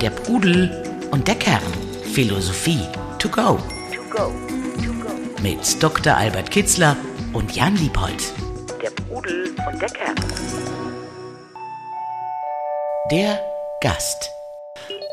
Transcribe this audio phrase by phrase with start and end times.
[0.00, 0.82] Der Pudel
[1.12, 1.62] und der Kern.
[2.12, 2.80] Philosophie
[3.20, 3.60] to go.
[5.40, 6.16] Mit Dr.
[6.16, 6.96] Albert Kitzler
[7.32, 8.32] und Jan Liebold.
[8.82, 10.16] Der Pudel und der Kern.
[13.12, 13.40] Der
[13.80, 14.30] Gast.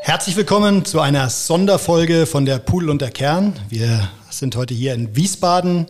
[0.00, 3.52] Herzlich willkommen zu einer Sonderfolge von der Pudel und der Kern.
[3.68, 5.86] Wir sind heute hier in Wiesbaden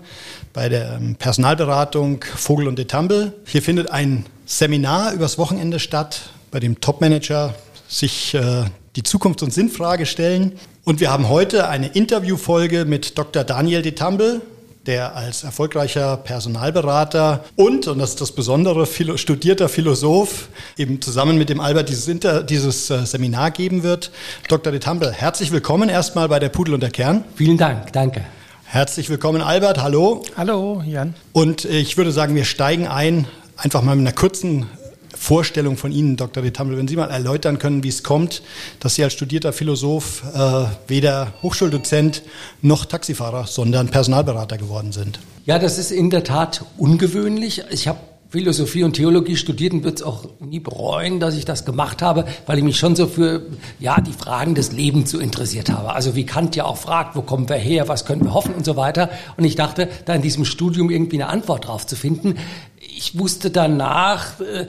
[0.53, 3.33] bei der ähm, Personalberatung Vogel und Detamble.
[3.47, 7.55] Hier findet ein Seminar übers Wochenende statt, bei dem Topmanager
[7.89, 8.65] sich äh,
[8.97, 10.53] die Zukunfts- und Sinnfrage stellen.
[10.85, 13.45] Und wir haben heute eine Interviewfolge mit Dr.
[13.45, 14.41] Daniel Detamble,
[14.87, 21.39] der als erfolgreicher Personalberater und, und das ist das Besondere, philo studierter Philosoph eben zusammen
[21.39, 24.13] mit dem Albert dieses, Inter dieses äh, Seminar geben wird.
[24.49, 24.71] Dr.
[24.71, 27.25] De Tamble, herzlich willkommen erstmal bei der Pudel und der Kern.
[27.35, 28.25] Vielen Dank, danke.
[28.65, 29.83] Herzlich willkommen, Albert.
[29.83, 30.25] Hallo.
[30.37, 31.15] Hallo, Jan.
[31.33, 34.67] Und ich würde sagen, wir steigen ein, einfach mal mit einer kurzen
[35.17, 36.43] Vorstellung von Ihnen, Dr.
[36.43, 38.43] De Tamble, wenn Sie mal erläutern können, wie es kommt,
[38.81, 42.23] dass Sie als studierter Philosoph äh, weder Hochschuldozent
[42.63, 45.19] noch Taxifahrer, sondern Personalberater geworden sind.
[45.47, 47.63] Ja, das ist in der Tat ungewöhnlich.
[47.71, 51.65] Ich habe Philosophie und Theologie studiert und würde es auch nie bereuen, dass ich das
[51.65, 53.43] gemacht habe, weil ich mich schon so für
[53.79, 55.95] ja die Fragen des Lebens so interessiert habe.
[55.95, 58.65] Also wie Kant ja auch fragt, wo kommen wir her, was können wir hoffen und
[58.65, 59.11] so weiter.
[59.37, 62.35] Und ich dachte, da in diesem Studium irgendwie eine Antwort drauf zu finden.
[62.99, 64.67] Ich wusste danach, äh,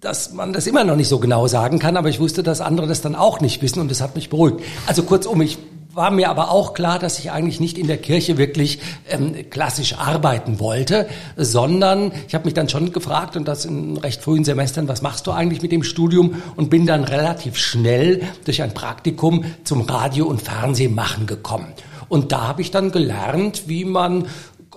[0.00, 2.86] dass man das immer noch nicht so genau sagen kann, aber ich wusste, dass andere
[2.86, 4.60] das dann auch nicht wissen und das hat mich beruhigt.
[4.86, 5.58] Also kurzum, ich
[5.92, 8.78] war mir aber auch klar, dass ich eigentlich nicht in der Kirche wirklich
[9.10, 14.22] ähm, klassisch arbeiten wollte, sondern ich habe mich dann schon gefragt und das in recht
[14.22, 18.62] frühen Semestern, was machst du eigentlich mit dem Studium und bin dann relativ schnell durch
[18.62, 21.74] ein Praktikum zum Radio- und Fernsehmachen gekommen.
[22.08, 24.26] Und da habe ich dann gelernt, wie man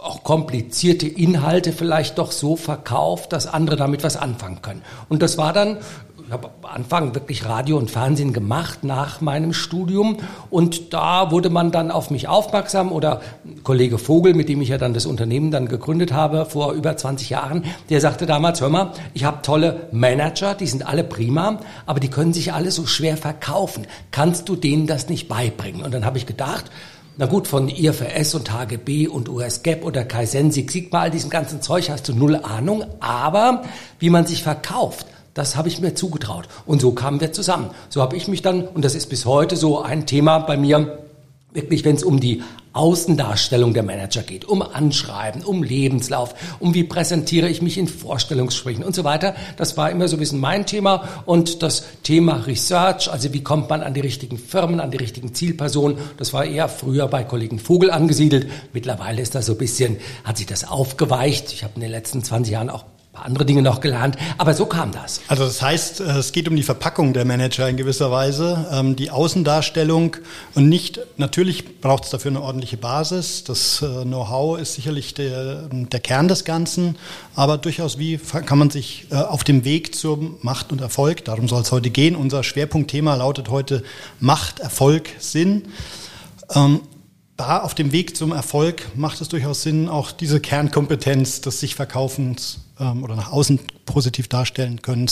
[0.01, 4.81] auch komplizierte Inhalte vielleicht doch so verkauft, dass andere damit was anfangen können.
[5.09, 5.77] Und das war dann
[6.31, 10.15] ich habe am Anfang wirklich Radio und Fernsehen gemacht nach meinem Studium
[10.49, 13.19] und da wurde man dann auf mich aufmerksam oder
[13.63, 17.31] Kollege Vogel, mit dem ich ja dann das Unternehmen dann gegründet habe vor über 20
[17.31, 21.99] Jahren, der sagte damals, hör mal, ich habe tolle Manager, die sind alle prima, aber
[21.99, 23.85] die können sich alle so schwer verkaufen.
[24.11, 25.83] Kannst du denen das nicht beibringen?
[25.83, 26.71] Und dann habe ich gedacht,
[27.17, 31.89] na gut, von IFRS und HGB und US-GAAP oder Kaizen, Sigma, all diesem ganzen Zeug
[31.89, 33.63] hast du null Ahnung, aber
[33.99, 36.47] wie man sich verkauft, das habe ich mir zugetraut.
[36.65, 37.69] Und so kamen wir zusammen.
[37.89, 40.99] So habe ich mich dann, und das ist bis heute so ein Thema bei mir,
[41.53, 42.43] wirklich, wenn es um die
[42.73, 48.83] Außendarstellung der Manager geht, um Anschreiben, um Lebenslauf, um wie präsentiere ich mich in Vorstellungsgesprächen
[48.83, 49.35] und so weiter.
[49.57, 53.69] Das war immer so ein bisschen mein Thema und das Thema Research, also wie kommt
[53.69, 57.59] man an die richtigen Firmen, an die richtigen Zielpersonen, das war eher früher bei Kollegen
[57.59, 58.49] Vogel angesiedelt.
[58.73, 61.51] Mittlerweile ist das so ein bisschen, hat sich das aufgeweicht.
[61.51, 64.17] Ich habe in den letzten 20 Jahren auch paar andere Dinge noch gelernt.
[64.37, 65.21] Aber so kam das.
[65.27, 68.95] Also das heißt, äh, es geht um die Verpackung der Manager in gewisser Weise, ähm,
[68.95, 70.17] die Außendarstellung
[70.55, 73.43] und nicht, natürlich braucht es dafür eine ordentliche Basis.
[73.43, 76.97] Das äh, Know-how ist sicherlich der, der Kern des Ganzen,
[77.35, 81.47] aber durchaus wie kann man sich äh, auf dem Weg zur Macht und Erfolg, darum
[81.47, 82.15] soll es heute gehen.
[82.15, 83.83] Unser Schwerpunktthema lautet heute
[84.19, 85.63] Macht, Erfolg, Sinn.
[87.41, 91.73] Da auf dem Weg zum Erfolg macht es durchaus Sinn, auch diese Kernkompetenz des sich
[91.73, 95.07] Verkaufens ähm, oder nach außen positiv darstellen können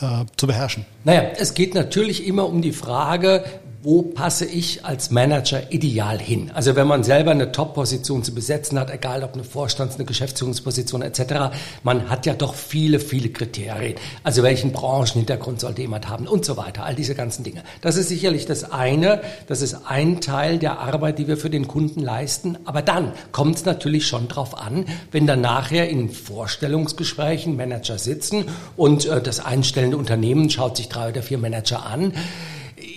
[0.00, 0.84] äh, zu beherrschen.
[1.04, 3.44] Naja, es geht natürlich immer um die Frage,
[3.82, 6.50] wo passe ich als Manager ideal hin?
[6.52, 11.00] Also wenn man selber eine Top-Position zu besetzen hat, egal ob eine Vorstands-, eine Geschäftsführungsposition
[11.00, 13.94] etc., man hat ja doch viele, viele Kriterien.
[14.22, 17.62] Also welchen Branchenhintergrund sollte jemand haben und so weiter, all diese ganzen Dinge.
[17.80, 21.66] Das ist sicherlich das eine, das ist ein Teil der Arbeit, die wir für den
[21.66, 22.58] Kunden leisten.
[22.66, 28.44] Aber dann kommt es natürlich schon drauf an, wenn dann nachher in Vorstellungsgesprächen Manager sitzen
[28.76, 32.12] und äh, das einstellende Unternehmen schaut sich drei oder vier Manager an,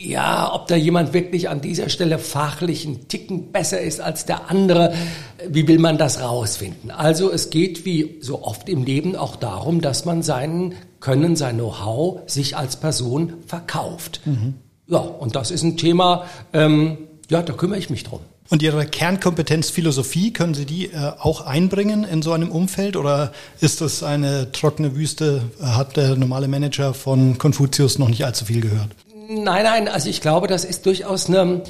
[0.01, 4.49] ja, ob da jemand wirklich an dieser Stelle fachlich einen Ticken besser ist als der
[4.49, 4.93] andere,
[5.47, 6.91] wie will man das rausfinden?
[6.91, 11.55] Also es geht wie so oft im Leben auch darum, dass man seinen Können, sein
[11.55, 14.21] Know-how sich als Person verkauft.
[14.25, 14.55] Mhm.
[14.87, 16.97] Ja, und das ist ein Thema, ähm,
[17.29, 18.19] ja, da kümmere ich mich drum.
[18.49, 23.31] Und Ihre Kernkompetenz Philosophie, können Sie die äh, auch einbringen in so einem Umfeld oder
[23.61, 25.41] ist das eine trockene Wüste?
[25.61, 28.89] Hat der normale Manager von Konfuzius noch nicht allzu viel gehört?
[29.29, 31.61] Nein, nein, also ich glaube, das ist durchaus eine,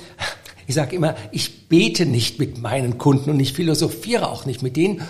[0.66, 4.76] ich sage immer, ich bete nicht mit meinen Kunden und ich philosophiere auch nicht mit
[4.76, 5.04] denen,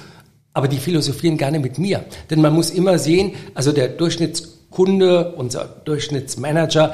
[0.51, 2.03] aber die philosophieren gerne mit mir.
[2.29, 6.93] Denn man muss immer sehen, also der Durchschnittskunde, unser Durchschnittsmanager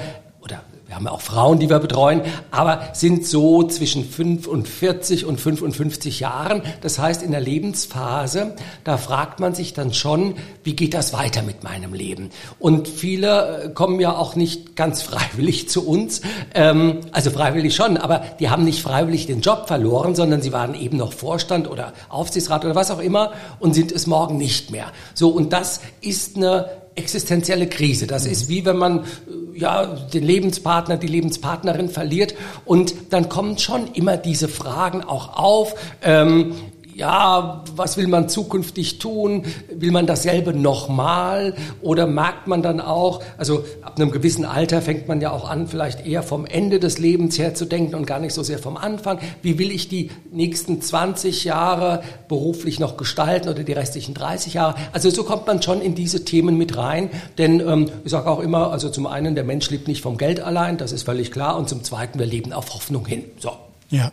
[0.89, 6.63] wir haben auch Frauen, die wir betreuen, aber sind so zwischen 45 und 55 Jahren.
[6.81, 8.55] Das heißt, in der Lebensphase,
[8.85, 10.33] da fragt man sich dann schon,
[10.63, 12.31] wie geht das weiter mit meinem Leben?
[12.57, 16.21] Und viele äh, kommen ja auch nicht ganz freiwillig zu uns,
[16.55, 20.73] ähm, also freiwillig schon, aber die haben nicht freiwillig den Job verloren, sondern sie waren
[20.73, 24.87] eben noch Vorstand oder Aufsichtsrat oder was auch immer und sind es morgen nicht mehr.
[25.13, 28.05] So, und das ist eine existenzielle Krise.
[28.05, 32.35] Das ist wie wenn man äh, ja den Lebenspartner, die Lebenspartnerin verliert
[32.65, 35.75] und dann kommen schon immer diese Fragen auch auf.
[36.03, 36.53] Ähm,
[36.99, 39.45] ja, was will man zukünftig tun?
[39.73, 41.55] Will man dasselbe nochmal?
[41.81, 45.67] Oder merkt man dann auch, also ab einem gewissen Alter fängt man ja auch an,
[45.67, 48.75] vielleicht eher vom Ende des Lebens her zu denken und gar nicht so sehr vom
[48.75, 49.19] Anfang.
[49.41, 54.75] Wie will ich die nächsten 20 Jahre beruflich noch gestalten oder die restlichen 30 Jahre?
[54.91, 57.09] Also so kommt man schon in diese Themen mit rein.
[57.37, 60.41] Denn ähm, ich sage auch immer, also zum einen, der Mensch lebt nicht vom Geld
[60.41, 61.57] allein, das ist völlig klar.
[61.57, 63.23] Und zum zweiten, wir leben auf Hoffnung hin.
[63.39, 63.51] So.
[63.91, 64.11] Ja,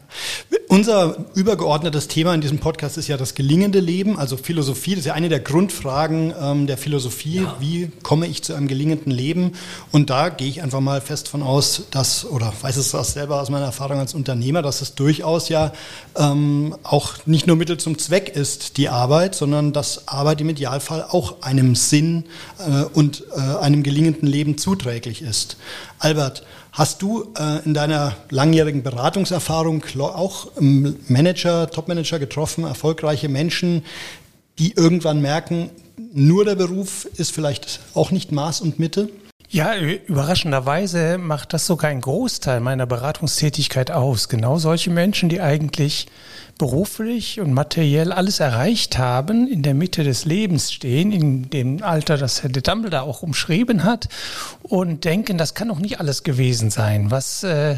[0.69, 4.93] unser übergeordnetes Thema in diesem Podcast ist ja das gelingende Leben, also Philosophie.
[4.93, 7.43] Das ist ja eine der Grundfragen ähm, der Philosophie.
[7.43, 7.57] Ja.
[7.61, 9.53] Wie komme ich zu einem gelingenden Leben?
[9.93, 13.39] Und da gehe ich einfach mal fest von aus, dass, oder weiß es auch selber
[13.41, 15.73] aus meiner Erfahrung als Unternehmer, dass es durchaus ja
[16.17, 21.05] ähm, auch nicht nur Mittel zum Zweck ist, die Arbeit, sondern dass Arbeit im Idealfall
[21.07, 22.25] auch einem Sinn
[22.59, 25.59] äh, und äh, einem gelingenden Leben zuträglich ist.
[25.99, 26.45] Albert,
[26.77, 33.83] Hast du äh, in deiner langjährigen Beratungserfahrung auch Manager, Topmanager getroffen, erfolgreiche Menschen,
[34.59, 35.71] die irgendwann merken,
[36.13, 39.09] nur der Beruf ist vielleicht auch nicht Maß und Mitte?
[39.49, 44.29] Ja, überraschenderweise macht das sogar einen Großteil meiner Beratungstätigkeit aus.
[44.29, 46.09] Genau solche Menschen, die eigentlich
[46.59, 52.17] beruflich und materiell alles erreicht haben, in der Mitte des Lebens stehen, in dem Alter,
[52.17, 54.09] das Herr de Dumbledore auch umschrieben hat,
[54.63, 57.11] und denken, das kann doch nicht alles gewesen sein.
[57.11, 57.77] Was, äh,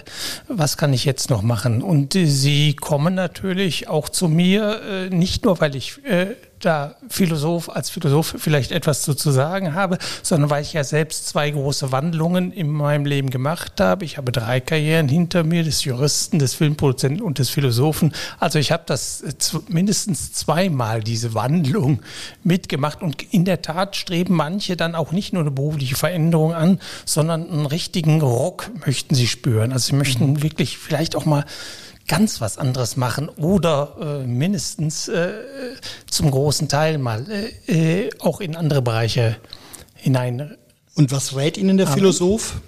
[0.48, 1.82] was kann ich jetzt noch machen?
[1.82, 6.94] Und äh, sie kommen natürlich auch zu mir, äh, nicht nur, weil ich äh, da
[7.08, 11.50] Philosoph als Philosoph vielleicht etwas zu, zu sagen habe, sondern weil ich ja selbst zwei
[11.50, 14.04] große Wandlungen in meinem Leben gemacht habe.
[14.04, 18.12] Ich habe drei Karrieren hinter mir, des Juristen, des Filmproduzenten und des Philosophen.
[18.38, 19.32] Also ich habe das äh,
[19.68, 22.00] mindestens zweimal diese Wandlung
[22.44, 26.80] mitgemacht und in der Tat streben manche dann auch nicht nur eine berufliche Veränderung an,
[27.04, 29.72] sondern einen richtigen Rock möchten sie spüren.
[29.72, 30.42] Also sie möchten mhm.
[30.42, 31.44] wirklich vielleicht auch mal
[32.08, 35.32] ganz was anderes machen oder äh, mindestens äh,
[36.10, 37.24] zum großen Teil mal
[37.68, 39.36] äh, äh auch in andere Bereiche
[39.94, 40.56] hinein.
[40.94, 42.60] Und was rät Ihnen der Philosoph?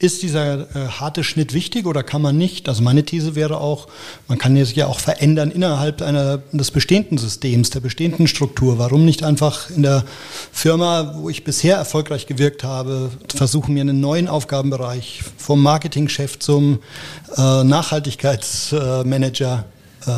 [0.00, 2.68] Ist dieser äh, harte Schnitt wichtig oder kann man nicht?
[2.68, 3.88] Also meine These wäre auch,
[4.28, 8.78] man kann sich ja auch verändern innerhalb einer, des bestehenden Systems, der bestehenden Struktur.
[8.78, 10.04] Warum nicht einfach in der
[10.52, 16.78] Firma, wo ich bisher erfolgreich gewirkt habe, versuchen, mir einen neuen Aufgabenbereich vom Marketingchef zum
[17.36, 19.64] äh, Nachhaltigkeitsmanager
[20.06, 20.10] äh,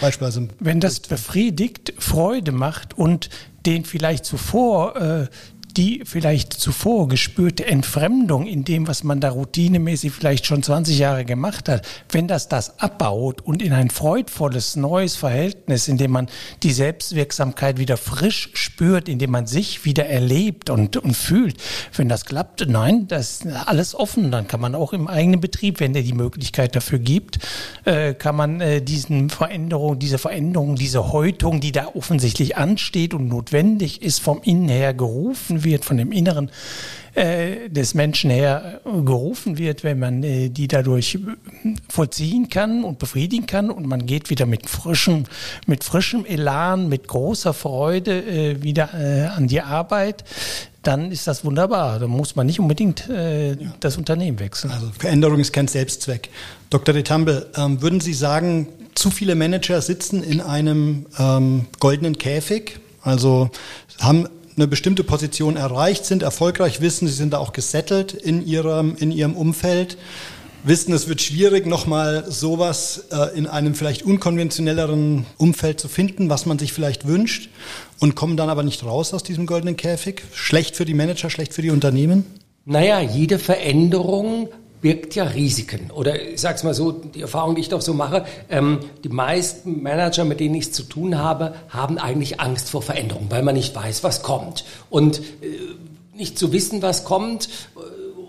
[0.00, 0.48] beispielsweise.
[0.58, 3.30] Wenn das befriedigt, Freude macht und
[3.66, 5.26] den vielleicht zuvor äh,
[5.72, 11.24] die vielleicht zuvor gespürte Entfremdung in dem, was man da routinemäßig vielleicht schon 20 Jahre
[11.24, 16.28] gemacht hat, wenn das das abbaut und in ein freudvolles neues Verhältnis, in dem man
[16.62, 21.56] die Selbstwirksamkeit wieder frisch spürt, in dem man sich wieder erlebt und, und fühlt,
[21.96, 25.80] wenn das klappt, nein, das ist alles offen, dann kann man auch im eigenen Betrieb,
[25.80, 27.38] wenn der die Möglichkeit dafür gibt,
[27.84, 33.28] äh, kann man äh, diesen Veränderung, diese Veränderung, diese Häutung, die da offensichtlich ansteht und
[33.28, 36.50] notwendig ist, vom Innen her gerufen wird, von dem Inneren
[37.14, 41.18] äh, des Menschen her gerufen wird, wenn man äh, die dadurch
[41.88, 45.24] vollziehen kann und befriedigen kann und man geht wieder mit frischem,
[45.66, 50.24] mit frischem Elan, mit großer Freude äh, wieder äh, an die Arbeit,
[50.82, 51.98] dann ist das wunderbar.
[51.98, 53.74] Da muss man nicht unbedingt äh, ja.
[53.80, 54.72] das Unternehmen wechseln.
[54.72, 56.30] Also Veränderung ist kein Selbstzweck.
[56.70, 56.94] Dr.
[56.94, 62.80] De Tambe, ähm, würden Sie sagen, zu viele Manager sitzen in einem ähm, goldenen Käfig?
[63.02, 63.50] Also
[64.00, 68.96] haben eine bestimmte Position erreicht, sind erfolgreich, wissen, sie sind da auch gesettelt in ihrem,
[68.96, 69.96] in ihrem Umfeld,
[70.64, 76.46] wissen, es wird schwierig, nochmal sowas äh, in einem vielleicht unkonventionelleren Umfeld zu finden, was
[76.46, 77.50] man sich vielleicht wünscht
[77.98, 80.22] und kommen dann aber nicht raus aus diesem goldenen Käfig.
[80.32, 82.26] Schlecht für die Manager, schlecht für die Unternehmen?
[82.64, 84.48] Naja, jede Veränderung
[84.82, 85.90] birgt ja Risiken.
[85.92, 89.08] Oder ich sage es mal so, die Erfahrung, die ich doch so mache, ähm, die
[89.08, 93.54] meisten Manager, mit denen ich zu tun habe, haben eigentlich Angst vor Veränderung, weil man
[93.54, 94.64] nicht weiß, was kommt.
[94.90, 95.22] Und äh,
[96.14, 97.48] nicht zu wissen, was kommt,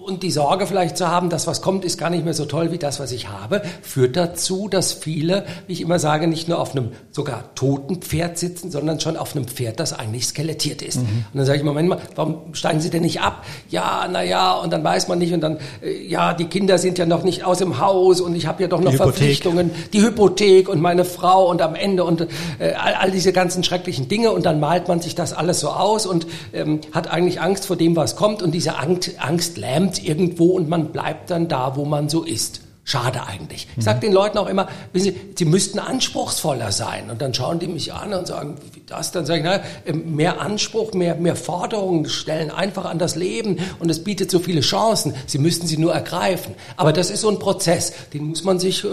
[0.03, 2.71] und die Sorge vielleicht zu haben, dass was kommt, ist gar nicht mehr so toll
[2.71, 6.59] wie das, was ich habe, führt dazu, dass viele, wie ich immer sage, nicht nur
[6.59, 10.97] auf einem sogar toten Pferd sitzen, sondern schon auf einem Pferd, das eigentlich skelettiert ist.
[10.97, 11.25] Mhm.
[11.31, 13.45] Und dann sage ich, Moment mal, warum steigen Sie denn nicht ab?
[13.69, 16.97] Ja, na ja, und dann weiß man nicht und dann, äh, ja, die Kinder sind
[16.97, 20.01] ja noch nicht aus dem Haus und ich habe ja doch noch die Verpflichtungen, die
[20.01, 24.31] Hypothek und meine Frau und am Ende und äh, all, all, diese ganzen schrecklichen Dinge
[24.31, 27.75] und dann malt man sich das alles so aus und ähm, hat eigentlich Angst vor
[27.75, 31.75] dem, was kommt und diese Angst, Angst lähmt landet irgendwo und man bleibt dann da,
[31.75, 32.61] wo man so ist.
[32.85, 33.65] Schade eigentlich.
[33.77, 37.09] Ich sage den Leuten auch immer, Sie, sie müssten anspruchsvoller sein.
[37.09, 39.13] Und dann schauen die mich an und sagen, wie das?
[39.13, 43.59] Dann sage ich, na, ähm, mehr Anspruch, mehr, mehr Forderungen stellen einfach an das Leben
[43.79, 45.13] und es bietet so viele Chancen.
[45.27, 46.55] Sie müssten sie nur ergreifen.
[46.75, 48.87] Aber das ist so ein Prozess, den muss man sich, äh,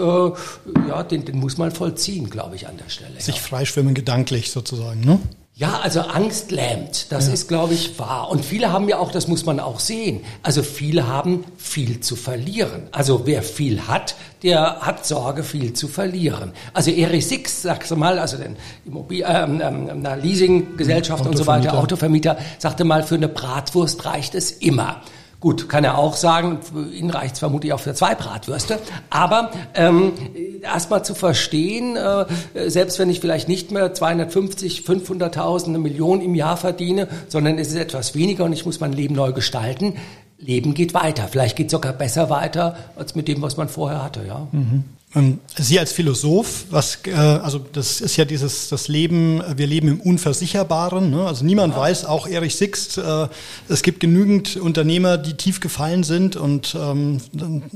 [0.87, 3.19] ja, den, den muss man vollziehen, glaube ich, an der Stelle.
[3.19, 3.41] Sich ja.
[3.41, 5.19] freischwimmen gedanklich sozusagen, ne?
[5.61, 7.33] Ja, also Angst lähmt, das ja.
[7.33, 8.31] ist, glaube ich, wahr.
[8.31, 12.15] Und viele haben ja auch, das muss man auch sehen, also viele haben viel zu
[12.15, 12.87] verlieren.
[12.91, 16.53] Also wer viel hat, der hat Sorge, viel zu verlieren.
[16.73, 18.55] Also Erich Six, sagst du mal, also den
[18.87, 24.49] Immobil ähm, ähm, Leasinggesellschaft und so weiter, Autovermieter, sagte mal, für eine Bratwurst reicht es
[24.49, 25.03] immer.
[25.41, 28.77] Gut, kann er auch sagen, für ihn reicht es vermutlich auch für zwei Bratwürste.
[29.09, 30.13] Aber ähm,
[30.61, 32.25] erstmal zu verstehen, äh,
[32.69, 37.69] selbst wenn ich vielleicht nicht mehr 250, 500.000, eine Million im Jahr verdiene, sondern es
[37.69, 39.95] ist etwas weniger und ich muss mein Leben neu gestalten,
[40.37, 41.27] Leben geht weiter.
[41.27, 44.21] Vielleicht geht es sogar besser weiter als mit dem, was man vorher hatte.
[44.27, 44.47] Ja.
[44.51, 44.83] Mhm.
[45.13, 49.89] Ähm, Sie als Philosoph, was, äh, also das ist ja dieses, das Leben, wir leben
[49.89, 51.11] im Unversicherbaren.
[51.11, 51.25] Ne?
[51.25, 51.81] Also niemand ja.
[51.81, 53.27] weiß, auch Erich Sixt, äh,
[53.67, 57.19] es gibt genügend Unternehmer, die tief gefallen sind und ähm,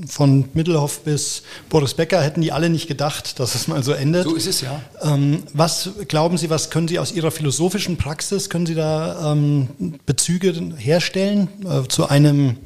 [0.08, 4.24] von Mittelhoff bis Boris Becker hätten die alle nicht gedacht, dass es mal so endet.
[4.24, 4.82] So ist es ja.
[5.02, 9.68] Ähm, was glauben Sie, was können Sie aus Ihrer philosophischen Praxis, können Sie da ähm,
[10.06, 12.58] Bezüge herstellen äh, zu einem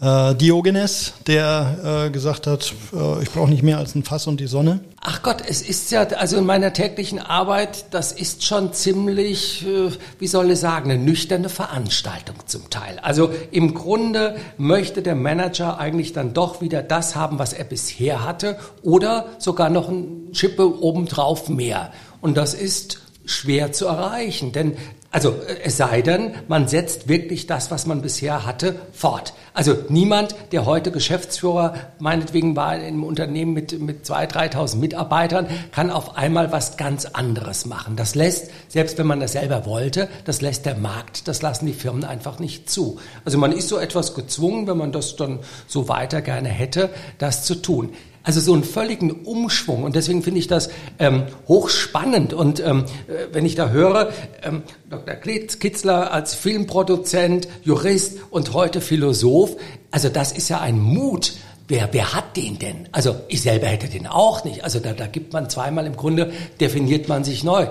[0.00, 4.40] äh, Diogenes, der äh, gesagt hat, äh, ich brauche nicht mehr als ein Fass und
[4.40, 4.80] die Sonne.
[5.00, 9.90] Ach Gott, es ist ja, also in meiner täglichen Arbeit, das ist schon ziemlich, äh,
[10.18, 12.98] wie soll ich sagen, eine nüchterne Veranstaltung zum Teil.
[13.00, 18.24] Also im Grunde möchte der Manager eigentlich dann doch wieder das haben, was er bisher
[18.24, 21.92] hatte oder sogar noch ein Schippe obendrauf mehr.
[22.20, 24.76] Und das ist schwer zu erreichen, denn
[25.16, 29.32] also äh, es sei denn, man setzt wirklich das, was man bisher hatte, fort.
[29.54, 35.46] Also niemand, der heute Geschäftsführer meinetwegen war in einem Unternehmen mit, mit 2.000, 3.000 Mitarbeitern,
[35.72, 37.96] kann auf einmal was ganz anderes machen.
[37.96, 41.72] Das lässt, selbst wenn man das selber wollte, das lässt der Markt, das lassen die
[41.72, 42.98] Firmen einfach nicht zu.
[43.24, 47.42] Also man ist so etwas gezwungen, wenn man das dann so weiter gerne hätte, das
[47.42, 47.94] zu tun.
[48.26, 49.84] Also so einen völligen Umschwung.
[49.84, 50.68] Und deswegen finde ich das
[50.98, 52.32] ähm, hochspannend.
[52.34, 54.10] Und ähm, äh, wenn ich da höre,
[54.42, 55.14] ähm, Dr.
[55.14, 59.56] Kitzler als Filmproduzent, Jurist und heute Philosoph,
[59.92, 61.34] also das ist ja ein Mut.
[61.68, 62.88] Wer, wer hat den denn?
[62.90, 64.64] Also ich selber hätte den auch nicht.
[64.64, 67.68] Also da, da gibt man zweimal im Grunde, definiert man sich neu.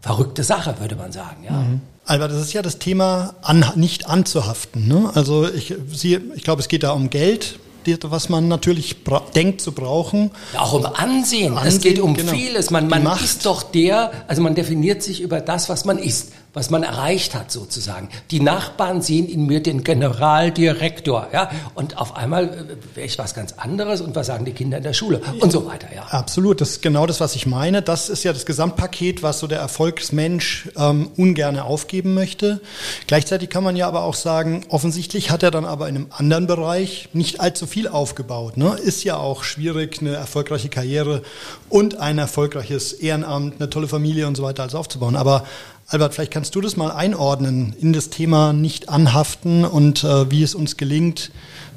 [0.00, 1.52] Verrückte Sache, würde man sagen, ja.
[1.52, 1.80] Mhm.
[2.06, 4.88] Albert, das ist ja das Thema, an, nicht anzuhaften.
[4.88, 5.12] Ne?
[5.14, 7.60] Also ich, Sie, ich glaube, es geht da um Geld
[8.04, 8.96] was man natürlich
[9.34, 10.30] denkt zu brauchen.
[10.56, 11.56] auch um Ansehen.
[11.56, 12.32] Ansehen es geht um genau.
[12.32, 12.70] vieles.
[12.70, 16.70] Man, man ist doch der, also man definiert sich über das, was man ist was
[16.70, 18.08] man erreicht hat sozusagen.
[18.30, 23.34] Die Nachbarn sehen in mir den Generaldirektor, ja, und auf einmal äh, wäre ich was
[23.34, 26.02] ganz anderes und was sagen die Kinder in der Schule und so weiter, ja.
[26.02, 27.82] Absolut, das ist genau das, was ich meine.
[27.82, 32.60] Das ist ja das Gesamtpaket, was so der Erfolgsmensch ähm, ungerne aufgeben möchte.
[33.06, 36.46] Gleichzeitig kann man ja aber auch sagen, offensichtlich hat er dann aber in einem anderen
[36.46, 38.56] Bereich nicht allzu viel aufgebaut.
[38.56, 38.76] Ne?
[38.82, 41.22] Ist ja auch schwierig, eine erfolgreiche Karriere
[41.68, 45.16] und ein erfolgreiches Ehrenamt, eine tolle Familie und so weiter alles aufzubauen.
[45.16, 45.44] Aber
[45.90, 50.44] Albert, vielleicht kannst du das mal einordnen in das Thema nicht anhaften und äh, wie
[50.44, 51.32] es uns gelingt,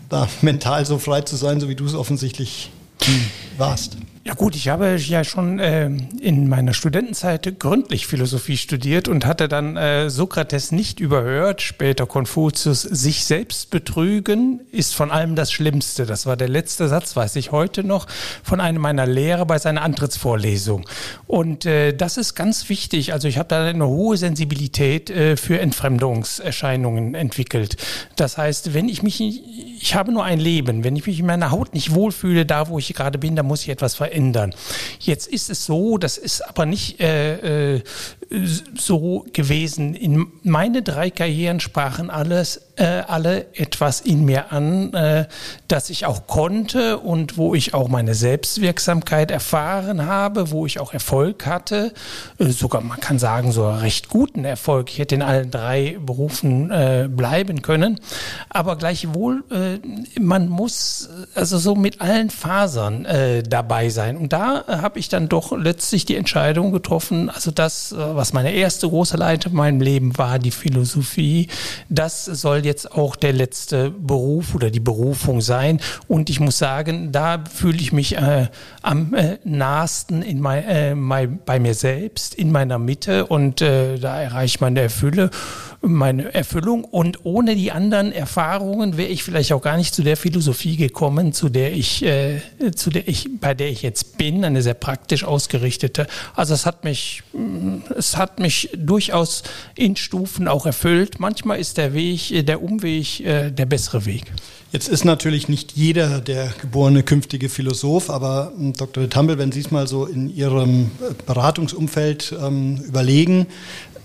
[0.08, 2.70] da mental so frei zu sein, so wie du es offensichtlich
[3.58, 3.98] warst.
[4.26, 5.88] Ja gut, ich habe ja schon äh,
[6.22, 12.84] in meiner Studentenzeit gründlich Philosophie studiert und hatte dann äh, Sokrates nicht überhört, später Konfuzius,
[12.84, 16.06] sich selbst betrügen ist von allem das Schlimmste.
[16.06, 18.08] Das war der letzte Satz, weiß ich heute noch,
[18.44, 20.86] von einem meiner Lehrer bei seiner Antrittsvorlesung.
[21.28, 23.12] Und äh, das ist ganz wichtig.
[23.12, 27.76] Also ich habe da eine hohe Sensibilität äh, für Entfremdungserscheinungen entwickelt.
[28.16, 31.52] Das heißt, wenn ich mich, ich habe nur ein Leben, wenn ich mich in meiner
[31.52, 34.54] Haut nicht wohlfühle, da wo ich gerade bin, da muss ich etwas verändern verändern.
[35.00, 37.84] Jetzt ist es so, das ist aber nicht äh, äh,
[38.76, 39.96] so gewesen.
[39.96, 45.28] In meine drei Karrieren sprachen alles, äh, alle etwas in mir an, äh,
[45.68, 50.94] dass ich auch konnte und wo ich auch meine Selbstwirksamkeit erfahren habe, wo ich auch
[50.94, 51.94] Erfolg hatte,
[52.40, 54.90] äh, sogar man kann sagen so recht guten Erfolg.
[54.90, 58.00] Ich hätte in allen drei Berufen äh, bleiben können,
[58.50, 64.66] aber gleichwohl äh, man muss also so mit allen Fasern äh, dabei sein und da
[64.68, 69.18] habe ich dann doch letztlich die Entscheidung getroffen, also das was was meine erste große
[69.18, 71.48] Leidenschaft in meinem Leben war, die Philosophie,
[71.90, 75.80] das soll jetzt auch der letzte Beruf oder die Berufung sein.
[76.08, 78.48] Und ich muss sagen, da fühle ich mich äh,
[78.82, 83.98] am äh, nahesten in mein, äh, mein, bei mir selbst, in meiner Mitte und äh,
[83.98, 85.30] da erreicht man der Fülle
[85.84, 86.84] meine Erfüllung.
[86.84, 91.34] Und ohne die anderen Erfahrungen wäre ich vielleicht auch gar nicht zu der Philosophie gekommen,
[91.34, 92.40] zu der ich, äh,
[92.76, 96.08] zu der ich, bei der ich jetzt bin, eine sehr praktisch ausgerichtete.
[96.36, 99.44] Also es hat mich, mm, es hat mich durchaus
[99.76, 101.20] in Stufen auch erfüllt.
[101.20, 104.32] Manchmal ist der Weg, äh, der Umweg, äh, der bessere Weg.
[104.72, 109.10] Jetzt ist natürlich nicht jeder der geborene künftige Philosoph, aber hm, Dr.
[109.10, 113.48] Tumble, wenn Sie es mal so in Ihrem äh, Beratungsumfeld ähm, überlegen,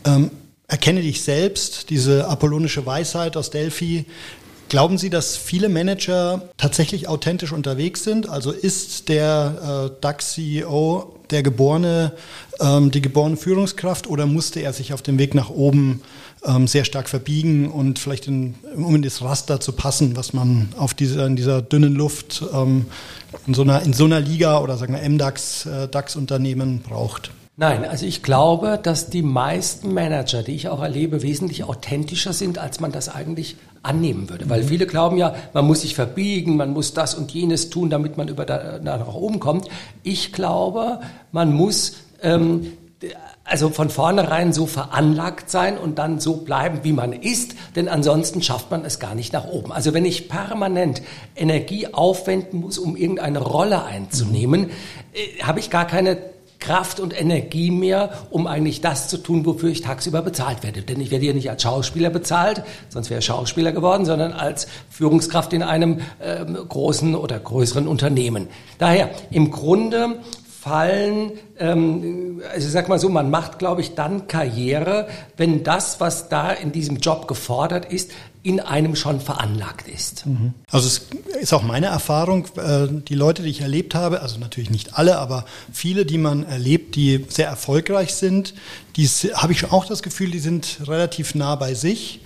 [0.04, 0.30] ähm,
[0.70, 4.04] Erkenne dich selbst, diese apollonische Weisheit aus Delphi.
[4.68, 8.28] Glauben Sie, dass viele Manager tatsächlich authentisch unterwegs sind?
[8.28, 12.12] Also ist der äh, DAX-CEO der geborene,
[12.60, 16.02] ähm, die geborene Führungskraft oder musste er sich auf dem Weg nach oben
[16.44, 20.68] ähm, sehr stark verbiegen und vielleicht in, um in das Raster zu passen, was man
[20.76, 22.86] auf dieser, in dieser dünnen Luft ähm,
[23.46, 27.30] in, so einer, in so einer Liga oder sagen wir MDAX, äh, DAX-Unternehmen braucht?
[27.60, 32.56] Nein, also ich glaube, dass die meisten Manager, die ich auch erlebe, wesentlich authentischer sind,
[32.56, 34.48] als man das eigentlich annehmen würde.
[34.48, 34.68] Weil mhm.
[34.68, 38.28] viele glauben ja, man muss sich verbiegen, man muss das und jenes tun, damit man
[38.28, 39.68] über da, da nach oben kommt.
[40.02, 41.00] Ich glaube,
[41.32, 42.72] man muss ähm,
[43.44, 48.42] also von vornherein so veranlagt sein und dann so bleiben, wie man ist, denn ansonsten
[48.42, 49.72] schafft man es gar nicht nach oben.
[49.72, 51.02] Also wenn ich permanent
[51.34, 54.70] Energie aufwenden muss, um irgendeine Rolle einzunehmen,
[55.14, 56.18] äh, habe ich gar keine
[56.58, 60.82] Kraft und Energie mehr, um eigentlich das zu tun, wofür ich tagsüber bezahlt werde.
[60.82, 64.66] Denn ich werde hier nicht als Schauspieler bezahlt, sonst wäre ich Schauspieler geworden, sondern als
[64.90, 68.48] Führungskraft in einem äh, großen oder größeren Unternehmen.
[68.78, 70.18] Daher, im Grunde
[70.60, 76.00] fallen, ähm, also ich sag mal so, man macht, glaube ich, dann Karriere, wenn das,
[76.00, 78.10] was da in diesem Job gefordert ist,
[78.42, 80.26] in einem schon veranlagt ist.
[80.26, 80.54] Mhm.
[80.70, 81.08] Also es
[81.40, 85.18] ist auch meine Erfahrung, äh, die Leute, die ich erlebt habe, also natürlich nicht alle,
[85.18, 88.54] aber viele, die man erlebt, die sehr erfolgreich sind,
[88.96, 92.20] die habe ich auch das Gefühl, die sind relativ nah bei sich.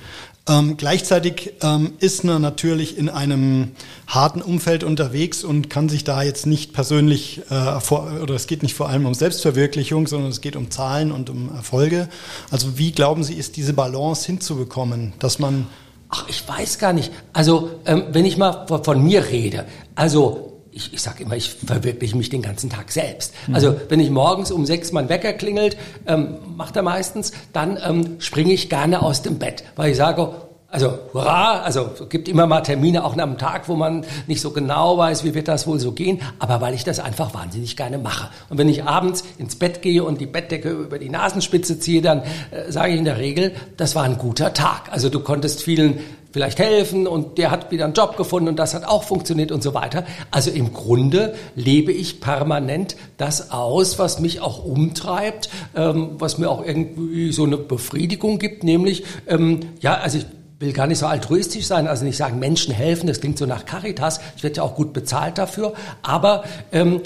[0.49, 3.73] Ähm, gleichzeitig ähm, ist man natürlich in einem
[4.09, 8.65] harten Umfeld unterwegs und kann sich da jetzt nicht persönlich, äh, vor, oder es geht
[8.65, 12.09] nicht vor allem um Selbstverwirklichung, sondern es geht um Zahlen und um Erfolge.
[12.51, 15.69] Also wie glauben Sie, ist diese Balance hinzubekommen, dass man
[16.15, 17.11] Ach, ich weiß gar nicht.
[17.33, 21.55] Also, ähm, wenn ich mal von, von mir rede, also ich, ich sage immer, ich
[21.55, 23.33] verwirkliche mich den ganzen Tag selbst.
[23.47, 23.55] Mhm.
[23.55, 28.17] Also wenn ich morgens um sechs mein Wecker klingelt, ähm, macht er meistens, dann ähm,
[28.21, 30.35] springe ich gerne aus dem Bett, weil ich sage,
[30.73, 34.97] also hurra, also gibt immer mal Termine auch am Tag, wo man nicht so genau
[34.97, 38.31] weiß, wie wird das wohl so gehen, aber weil ich das einfach wahnsinnig gerne mache.
[38.49, 42.23] Und wenn ich abends ins Bett gehe und die Bettdecke über die Nasenspitze ziehe, dann
[42.23, 44.91] äh, sage ich in der Regel, das war ein guter Tag.
[44.91, 46.01] Also du konntest vielen
[46.33, 49.63] vielleicht helfen und der hat wieder einen Job gefunden und das hat auch funktioniert und
[49.63, 50.05] so weiter.
[50.31, 56.51] Also im Grunde lebe ich permanent das aus, was mich auch umtreibt, ähm, was mir
[56.51, 60.27] auch irgendwie so eine Befriedigung gibt, nämlich, ähm, ja, also ich
[60.63, 63.67] will gar nicht so altruistisch sein, also nicht sagen, Menschen helfen, das klingt so nach
[63.67, 67.03] Caritas, ich werde ja auch gut bezahlt dafür, aber ähm,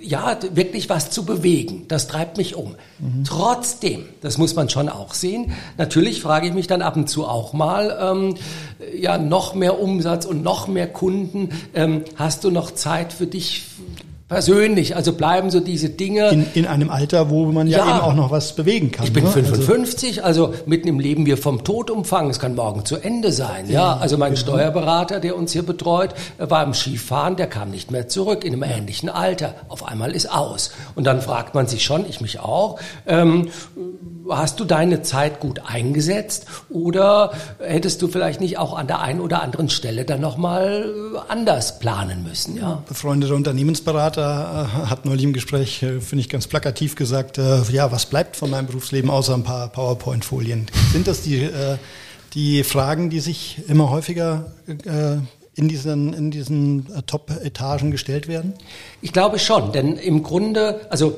[0.00, 2.76] ja, wirklich was zu bewegen, das treibt mich um.
[2.98, 3.24] Mhm.
[3.24, 7.26] Trotzdem, das muss man schon auch sehen, natürlich frage ich mich dann ab und zu
[7.26, 8.34] auch mal, ähm,
[8.96, 13.64] ja, noch mehr Umsatz und noch mehr Kunden, ähm, hast du noch Zeit für dich,
[14.34, 14.96] persönlich.
[14.96, 16.28] Also bleiben so diese Dinge.
[16.30, 19.06] In, in einem Alter, wo man ja, ja, eben auch noch was bewegen kann.
[19.06, 19.30] Ich bin ne?
[19.30, 22.30] 55, also, also, mitten im Leben wir vom Tod umfangen.
[22.30, 23.66] Es kann morgen zu Ende sein.
[23.68, 24.40] Ja, ja also mein genau.
[24.46, 28.64] Steuerberater, der uns hier betreut, war im Skifahren, der kam nicht mehr zurück in einem
[28.64, 29.54] ähnlichen Alter.
[29.68, 30.72] Auf einmal ist aus.
[30.94, 33.48] Und dann fragt man sich schon, ich mich auch, ähm,
[34.28, 39.20] hast du deine Zeit gut eingesetzt oder hättest du vielleicht nicht auch an der einen
[39.20, 40.92] oder anderen Stelle dann nochmal
[41.28, 42.56] anders planen müssen?
[42.56, 42.82] Ja?
[42.88, 47.92] Befreundeter Unternehmensberater äh, hat neulich im Gespräch, äh, finde ich ganz plakativ gesagt, äh, ja,
[47.92, 50.66] was bleibt von meinem Berufsleben außer ein paar PowerPoint-Folien?
[50.92, 51.48] Sind das die,
[52.34, 54.52] die Fragen, die sich immer häufiger
[55.56, 58.54] in diesen, in diesen Top-Etagen gestellt werden?
[59.02, 61.16] Ich glaube schon, denn im Grunde, also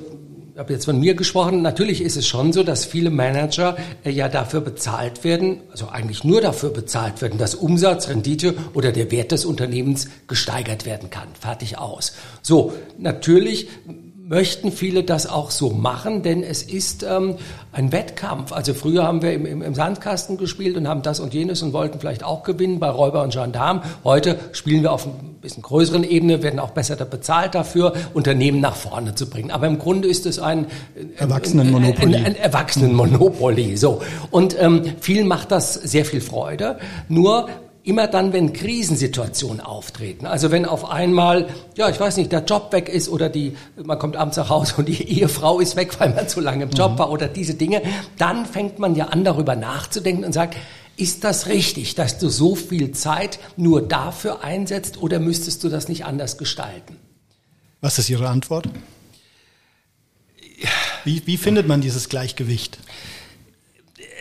[0.59, 4.29] habe jetzt von mir gesprochen, natürlich ist es schon so, dass viele Manager äh, ja
[4.29, 9.33] dafür bezahlt werden, also eigentlich nur dafür bezahlt werden, dass Umsatz, Rendite oder der Wert
[9.33, 11.29] des Unternehmens gesteigert werden kann.
[11.38, 12.14] Fertig aus.
[12.40, 13.69] So, natürlich
[14.28, 17.36] möchten viele das auch so machen, denn es ist ähm,
[17.70, 18.52] ein Wettkampf.
[18.52, 21.72] Also früher haben wir im, im, im, Sandkasten gespielt und haben das und jenes und
[21.72, 23.82] wollten vielleicht auch gewinnen bei Räuber und Gendarm.
[24.02, 28.74] Heute spielen wir auf ein bisschen größeren Ebene, werden auch besser bezahlt dafür, Unternehmen nach
[28.74, 29.52] vorne zu bringen.
[29.52, 30.66] Aber im Grunde ist es ein
[31.18, 32.16] Erwachsenenmonopoly.
[32.16, 33.76] Ein, ein, ein Erwachsenenmonopoly.
[33.76, 36.78] So und ähm, vielen macht das sehr viel Freude.
[37.08, 37.48] Nur
[37.87, 42.72] immer dann, wenn Krisensituationen auftreten, also wenn auf einmal, ja, ich weiß nicht, der Job
[42.72, 46.12] weg ist oder die, man kommt abends nach Hause und die Ehefrau ist weg, weil
[46.12, 46.99] man zu lange im Job mhm.
[46.99, 47.83] war oder diese Dinge,
[48.18, 50.57] dann fängt man ja an, darüber nachzudenken und sagt,
[50.96, 55.88] ist das richtig, dass du so viel Zeit nur dafür einsetzt oder müsstest du das
[55.88, 56.96] nicht anders gestalten?
[57.81, 58.68] Was ist Ihre Antwort?
[61.05, 62.79] Wie, wie findet man dieses Gleichgewicht?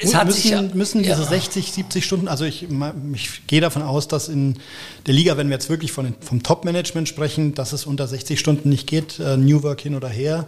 [0.02, 1.28] Es hat müssen, sich, müssen diese ja.
[1.28, 2.68] 60, 70 Stunden, also ich,
[3.14, 4.58] ich gehe davon aus, dass in
[5.08, 8.70] der Liga, wenn wir jetzt wirklich von, vom Top-Management sprechen, dass es unter 60 Stunden
[8.70, 10.48] nicht geht, äh, New Work hin oder her.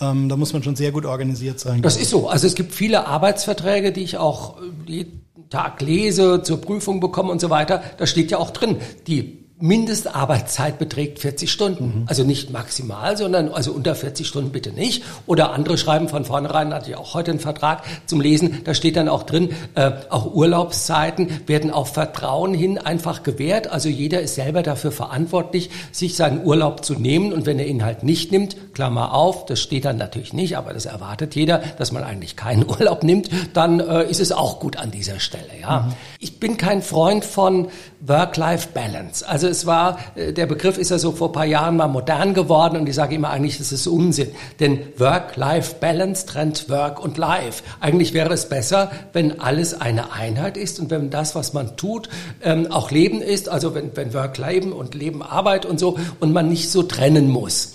[0.00, 1.82] Ähm, da muss man schon sehr gut organisiert sein.
[1.82, 2.28] Das ist so.
[2.28, 4.56] Also es gibt viele Arbeitsverträge, die ich auch
[4.86, 7.82] jeden Tag lese, zur Prüfung bekomme und so weiter.
[7.98, 12.00] Da steht ja auch drin, die Mindestarbeitszeit beträgt 40 Stunden.
[12.00, 12.04] Mhm.
[12.06, 15.02] Also nicht maximal, sondern also unter 40 Stunden bitte nicht.
[15.26, 18.96] Oder andere schreiben von vornherein, hatte ich auch heute einen Vertrag zum Lesen, da steht
[18.96, 23.68] dann auch drin, äh, auch Urlaubszeiten werden auf Vertrauen hin einfach gewährt.
[23.68, 27.32] Also jeder ist selber dafür verantwortlich, sich seinen Urlaub zu nehmen.
[27.32, 30.74] Und wenn er ihn halt nicht nimmt, Klammer auf, das steht dann natürlich nicht, aber
[30.74, 34.76] das erwartet jeder, dass man eigentlich keinen Urlaub nimmt, dann äh, ist es auch gut
[34.76, 35.44] an dieser Stelle.
[35.58, 35.80] Ja.
[35.80, 35.92] Mhm.
[36.18, 37.68] Ich bin kein Freund von
[38.00, 39.26] Work-Life-Balance.
[39.26, 42.34] Also es war, äh, der Begriff ist ja so vor ein paar Jahren mal modern
[42.34, 44.28] geworden und ich sage immer eigentlich, das ist Unsinn.
[44.60, 47.62] Denn Work-Life-Balance trennt Work und Life.
[47.80, 52.08] Eigentlich wäre es besser, wenn alles eine Einheit ist und wenn das, was man tut,
[52.42, 53.48] ähm, auch Leben ist.
[53.48, 57.28] Also wenn, wenn Work Leben und Leben Arbeit und so und man nicht so trennen
[57.28, 57.74] muss.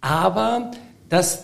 [0.00, 0.70] Aber
[1.08, 1.42] das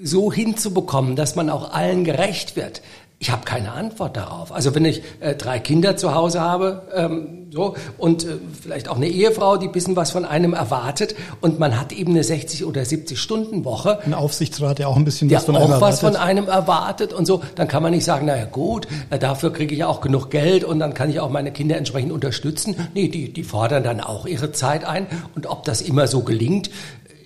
[0.00, 2.82] so hinzubekommen, dass man auch allen gerecht wird,
[3.20, 4.52] ich habe keine Antwort darauf.
[4.52, 8.96] Also wenn ich äh, drei Kinder zu Hause habe, ähm, so und äh, vielleicht auch
[8.96, 12.64] eine Ehefrau, die ein bisschen was von einem erwartet und man hat eben eine 60
[12.64, 13.98] oder 70 Stunden Woche.
[14.04, 15.82] Ein Aufsichtsrat, der auch ein bisschen was von einem erwartet.
[15.82, 19.18] auch was von einem erwartet und so, dann kann man nicht sagen, naja gut, äh,
[19.18, 22.76] dafür kriege ich auch genug Geld und dann kann ich auch meine Kinder entsprechend unterstützen.
[22.94, 26.70] Nee, die, die fordern dann auch ihre Zeit ein und ob das immer so gelingt,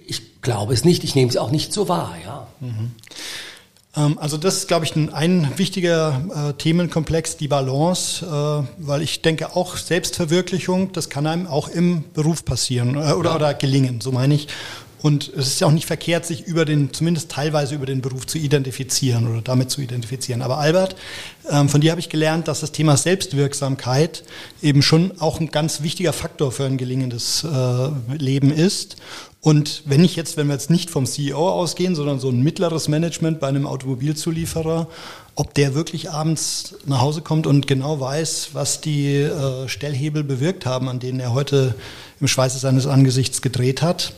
[0.06, 1.04] ich glaube es nicht.
[1.04, 2.46] Ich nehme es auch nicht so wahr, ja.
[2.60, 2.92] Mhm.
[3.96, 9.02] Ähm, also das ist, glaube ich, ein, ein wichtiger äh, Themenkomplex, die Balance, äh, weil
[9.02, 14.00] ich denke auch Selbstverwirklichung, das kann einem auch im Beruf passieren äh, oder, oder gelingen,
[14.00, 14.48] so meine ich.
[15.02, 18.24] Und es ist ja auch nicht verkehrt, sich über den, zumindest teilweise über den Beruf
[18.24, 20.42] zu identifizieren oder damit zu identifizieren.
[20.42, 20.94] Aber Albert,
[21.50, 24.22] ähm, von dir habe ich gelernt, dass das Thema Selbstwirksamkeit
[24.62, 28.96] eben schon auch ein ganz wichtiger Faktor für ein gelingendes äh, Leben ist.
[29.44, 32.86] Und wenn ich jetzt, wenn wir jetzt nicht vom CEO ausgehen, sondern so ein mittleres
[32.86, 34.86] Management bei einem Automobilzulieferer,
[35.34, 40.64] ob der wirklich abends nach Hause kommt und genau weiß, was die äh, Stellhebel bewirkt
[40.64, 41.74] haben, an denen er heute
[42.20, 44.12] im Schweiße seines Angesichts gedreht hat,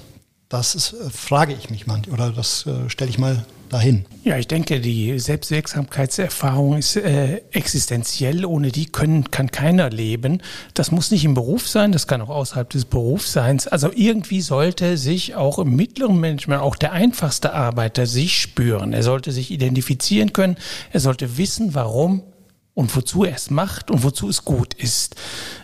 [0.51, 4.05] das ist, äh, frage ich mich mal oder das äh, stelle ich mal dahin.
[4.23, 8.47] Ja, ich denke, die Selbstwirksamkeitserfahrung ist äh, existenziell.
[8.47, 10.41] Ohne die können, kann keiner leben.
[10.75, 13.67] Das muss nicht im Beruf sein, das kann auch außerhalb des Berufsseins.
[13.67, 18.93] Also irgendwie sollte sich auch im mittleren Management, auch der einfachste Arbeiter sich spüren.
[18.93, 20.57] Er sollte sich identifizieren können.
[20.93, 22.23] Er sollte wissen, warum
[22.75, 25.15] und wozu er es macht und wozu es gut ist.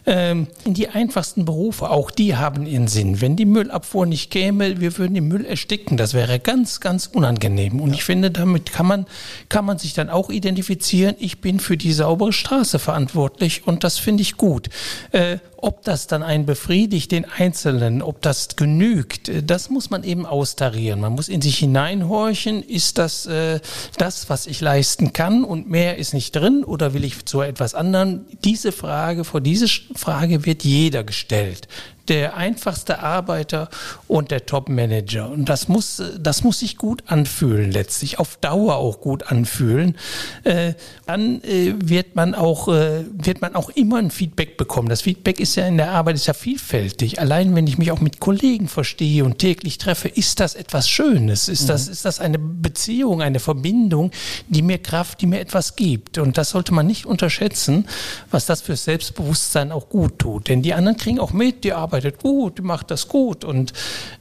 [0.07, 3.20] Ähm, die einfachsten Berufe, auch die haben ihren Sinn.
[3.20, 5.96] Wenn die Müllabfuhr nicht käme, wir würden den Müll ersticken.
[5.96, 7.81] Das wäre ganz, ganz unangenehm.
[7.81, 7.94] Und ja.
[7.96, 9.07] ich finde, damit kann man,
[9.49, 11.16] kann man sich dann auch identifizieren.
[11.18, 14.68] Ich bin für die saubere Straße verantwortlich und das finde ich gut.
[15.11, 20.05] Äh, ob das dann einen befriedigt, den Einzelnen, ob das genügt, äh, das muss man
[20.05, 21.01] eben austarieren.
[21.01, 23.61] Man muss in sich hineinhorchen, ist das äh,
[23.99, 27.75] das, was ich leisten kann und mehr ist nicht drin oder will ich zu etwas
[27.75, 28.27] anderem?
[28.44, 31.68] Diese Frage, vor diese Frage wird jeder gestellt
[32.11, 33.70] der einfachste Arbeiter
[34.09, 35.31] und der Top-Manager.
[35.31, 39.96] Und das muss, das muss sich gut anfühlen, letztlich, auf Dauer auch gut anfühlen.
[40.42, 40.75] Äh,
[41.07, 44.88] dann äh, wird man auch, äh, wird man auch immer ein Feedback bekommen.
[44.88, 47.20] Das Feedback ist ja in der Arbeit ist ja vielfältig.
[47.20, 51.49] Allein wenn ich mich auch mit Kollegen verstehe und täglich treffe, ist das etwas Schönes.
[51.49, 51.68] Ist mhm.
[51.68, 54.11] das, ist das eine Beziehung, eine Verbindung,
[54.49, 56.18] die mir Kraft, die mir etwas gibt.
[56.18, 57.87] Und das sollte man nicht unterschätzen,
[58.33, 60.49] was das fürs Selbstbewusstsein auch gut tut.
[60.49, 63.72] Denn die anderen kriegen auch mit, die Arbeit arbeitet gut, macht das gut und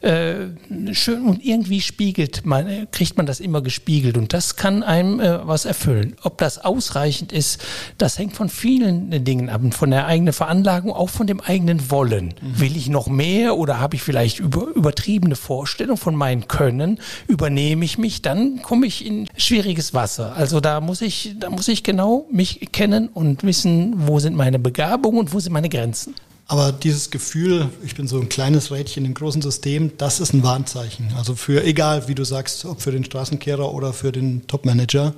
[0.01, 0.47] äh,
[0.91, 5.47] schön und irgendwie spiegelt man, kriegt man das immer gespiegelt und das kann einem äh,
[5.47, 6.15] was erfüllen.
[6.23, 7.61] Ob das ausreichend ist,
[7.97, 12.33] das hängt von vielen Dingen ab, von der eigenen Veranlagung, auch von dem eigenen Wollen.
[12.41, 12.59] Mhm.
[12.59, 16.99] Will ich noch mehr oder habe ich vielleicht über, übertriebene Vorstellungen von meinem Können?
[17.27, 20.35] Übernehme ich mich, dann komme ich in schwieriges Wasser.
[20.35, 24.59] Also da muss ich, da muss ich genau mich kennen und wissen, wo sind meine
[24.59, 26.13] Begabungen und wo sind meine Grenzen.
[26.49, 30.41] Aber dieses Gefühl, ich bin so ein kleines Rädchen im großen System, das ist ein
[30.41, 31.13] Warnzeichen.
[31.15, 35.13] Also für, egal wie du sagst, ob für den Straßenkehrer oder für den Topmanager.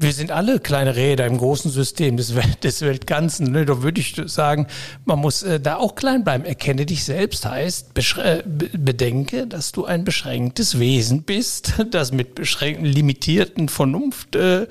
[0.00, 3.50] Wir sind alle kleine Räder im großen System des, Welt, des Weltganzen.
[3.50, 3.66] Ne?
[3.66, 4.68] Da würde ich sagen,
[5.04, 6.44] man muss äh, da auch klein bleiben.
[6.44, 12.86] Erkenne dich selbst heißt, äh, bedenke, dass du ein beschränktes Wesen bist, das mit beschränkten,
[12.86, 14.68] limitierten Vernunft, äh,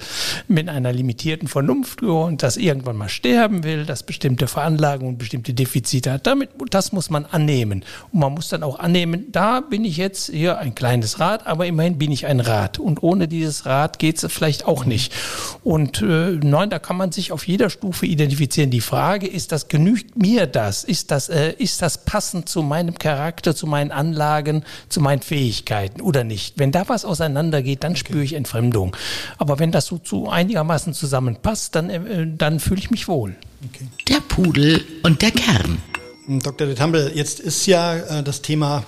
[0.47, 5.53] mit einer limitierten Vernunft und das irgendwann mal sterben will, das bestimmte Veranlagungen und bestimmte
[5.53, 6.25] Defizite hat.
[6.25, 7.83] Damit, das muss man annehmen.
[8.13, 11.65] Und man muss dann auch annehmen, da bin ich jetzt hier ein kleines Rad, aber
[11.65, 12.79] immerhin bin ich ein Rad.
[12.79, 15.16] Und ohne dieses Rad geht es vielleicht auch nicht.
[15.63, 18.69] Und äh, nein, da kann man sich auf jeder Stufe identifizieren.
[18.69, 20.83] Die Frage ist, das genügt mir das?
[20.83, 26.01] Ist das, äh, ist das passend zu meinem Charakter, zu meinen Anlagen, zu meinen Fähigkeiten
[26.01, 26.57] oder nicht?
[26.57, 27.99] Wenn da was auseinandergeht, dann okay.
[27.99, 28.95] spüre ich Entfremdung.
[29.37, 33.35] Aber wenn das so zu einigermaßen zusammenpasst, dann, äh, dann fühle ich mich wohl.
[33.65, 33.87] Okay.
[34.07, 35.79] Der Pudel und der Kern.
[36.27, 36.67] Dr.
[36.67, 38.83] de Tambel, jetzt ist ja äh, das Thema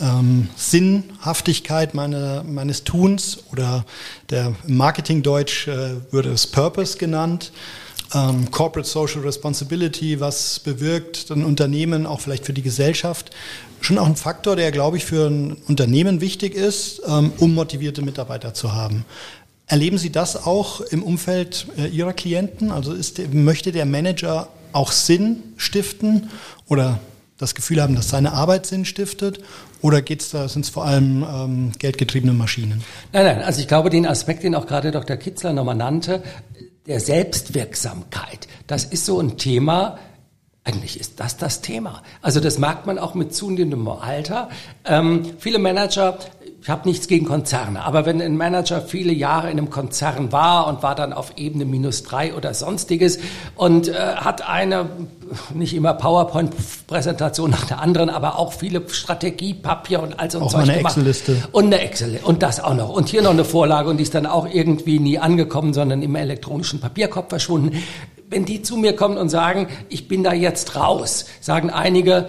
[0.00, 3.84] ähm, Sinnhaftigkeit meine, meines Tuns oder
[4.30, 7.52] der Marketingdeutsch äh, würde es Purpose genannt.
[8.12, 13.30] Ähm, Corporate Social Responsibility, was bewirkt ein Unternehmen, auch vielleicht für die Gesellschaft.
[13.80, 18.02] Schon auch ein Faktor, der, glaube ich, für ein Unternehmen wichtig ist, ähm, um motivierte
[18.02, 19.04] Mitarbeiter zu haben.
[19.66, 22.72] Erleben Sie das auch im Umfeld äh, Ihrer Klienten?
[22.72, 26.30] Also ist, möchte der Manager auch Sinn stiften
[26.66, 26.98] oder
[27.38, 29.40] das Gefühl haben, dass seine Arbeit Sinn stiftet?
[29.82, 32.82] Oder geht's da, sind es vor allem ähm, geldgetriebene Maschinen?
[33.12, 35.16] Nein, nein, also ich glaube, den Aspekt, den auch gerade Dr.
[35.16, 36.22] Kitzler nochmal nannte,
[36.86, 39.98] der Selbstwirksamkeit, das ist so ein Thema,
[40.64, 42.02] eigentlich ist das das Thema.
[42.20, 44.50] Also das merkt man auch mit zunehmendem Alter.
[44.84, 46.18] Ähm, viele Manager
[46.62, 50.66] ich habe nichts gegen Konzerne, aber wenn ein Manager viele Jahre in einem Konzern war
[50.66, 53.18] und war dann auf Ebene minus drei oder sonstiges
[53.56, 54.90] und äh, hat eine,
[55.54, 60.64] nicht immer PowerPoint-Präsentation nach der anderen, aber auch viele Strategiepapier und all so auch Zeug
[60.64, 61.36] eine Excel-Liste.
[61.50, 62.90] Und eine Excel und das auch noch.
[62.90, 66.14] Und hier noch eine Vorlage und die ist dann auch irgendwie nie angekommen, sondern im
[66.14, 67.82] elektronischen Papierkorb verschwunden.
[68.28, 72.28] Wenn die zu mir kommen und sagen, ich bin da jetzt raus, sagen einige,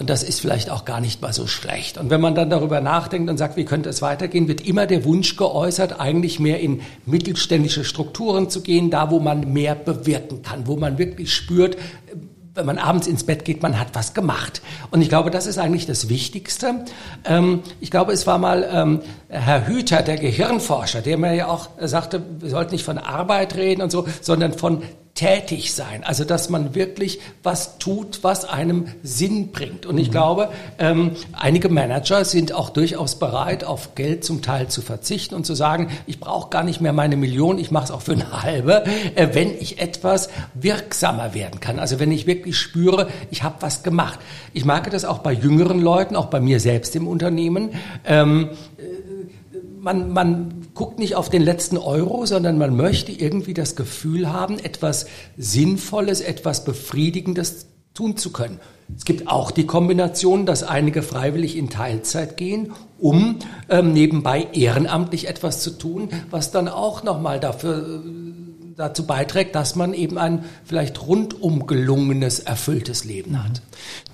[0.00, 1.98] und das ist vielleicht auch gar nicht mal so schlecht.
[1.98, 5.04] Und wenn man dann darüber nachdenkt und sagt, wie könnte es weitergehen, wird immer der
[5.04, 10.66] Wunsch geäußert, eigentlich mehr in mittelständische Strukturen zu gehen, da wo man mehr bewirken kann,
[10.66, 11.76] wo man wirklich spürt,
[12.54, 14.62] wenn man abends ins Bett geht, man hat was gemacht.
[14.90, 16.84] Und ich glaube, das ist eigentlich das Wichtigste.
[17.24, 21.68] Ähm, ich glaube, es war mal ähm, Herr Hüter, der Gehirnforscher, der mir ja auch
[21.78, 24.82] sagte, wir sollten nicht von Arbeit reden und so, sondern von
[25.20, 29.84] tätig sein, also dass man wirklich was tut, was einem Sinn bringt.
[29.84, 30.12] Und ich mhm.
[30.12, 35.44] glaube, ähm, einige Manager sind auch durchaus bereit, auf Geld zum Teil zu verzichten und
[35.44, 38.42] zu sagen, ich brauche gar nicht mehr meine Million, ich mache es auch für eine
[38.42, 41.80] halbe, äh, wenn ich etwas wirksamer werden kann.
[41.80, 44.20] Also wenn ich wirklich spüre, ich habe was gemacht.
[44.54, 47.72] Ich merke das auch bei jüngeren Leuten, auch bei mir selbst im Unternehmen.
[48.06, 48.48] Ähm,
[49.80, 54.58] man, man guckt nicht auf den letzten Euro, sondern man möchte irgendwie das Gefühl haben,
[54.58, 55.04] etwas
[55.36, 58.60] Sinnvolles, etwas Befriedigendes tun zu können.
[58.96, 65.28] Es gibt auch die Kombination, dass einige freiwillig in Teilzeit gehen, um ähm, nebenbei ehrenamtlich
[65.28, 68.02] etwas zu tun, was dann auch nochmal dafür
[68.80, 73.62] dazu beiträgt, dass man eben ein vielleicht rundum gelungenes, erfülltes Leben hat.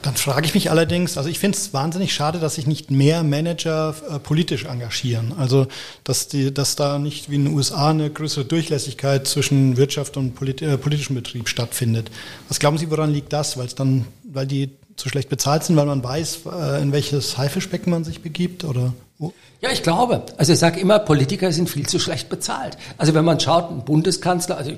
[0.02, 3.22] Dann frage ich mich allerdings, also ich finde es wahnsinnig schade, dass sich nicht mehr
[3.22, 5.32] Manager äh, politisch engagieren.
[5.38, 5.66] Also
[6.04, 10.34] dass, die, dass da nicht wie in den USA eine größere Durchlässigkeit zwischen Wirtschaft und
[10.34, 12.10] polit, äh, politischem Betrieb stattfindet.
[12.48, 13.56] Was glauben Sie, woran liegt das?
[13.56, 17.38] Weil es dann, weil die zu schlecht bezahlt sind, weil man weiß, äh, in welches
[17.38, 18.64] Haifischbecken man sich begibt?
[18.64, 18.92] Oder?
[19.18, 20.22] Ja, ich glaube.
[20.36, 22.76] Also ich sage immer, Politiker sind viel zu schlecht bezahlt.
[22.98, 24.72] Also wenn man schaut, ein Bundeskanzler, also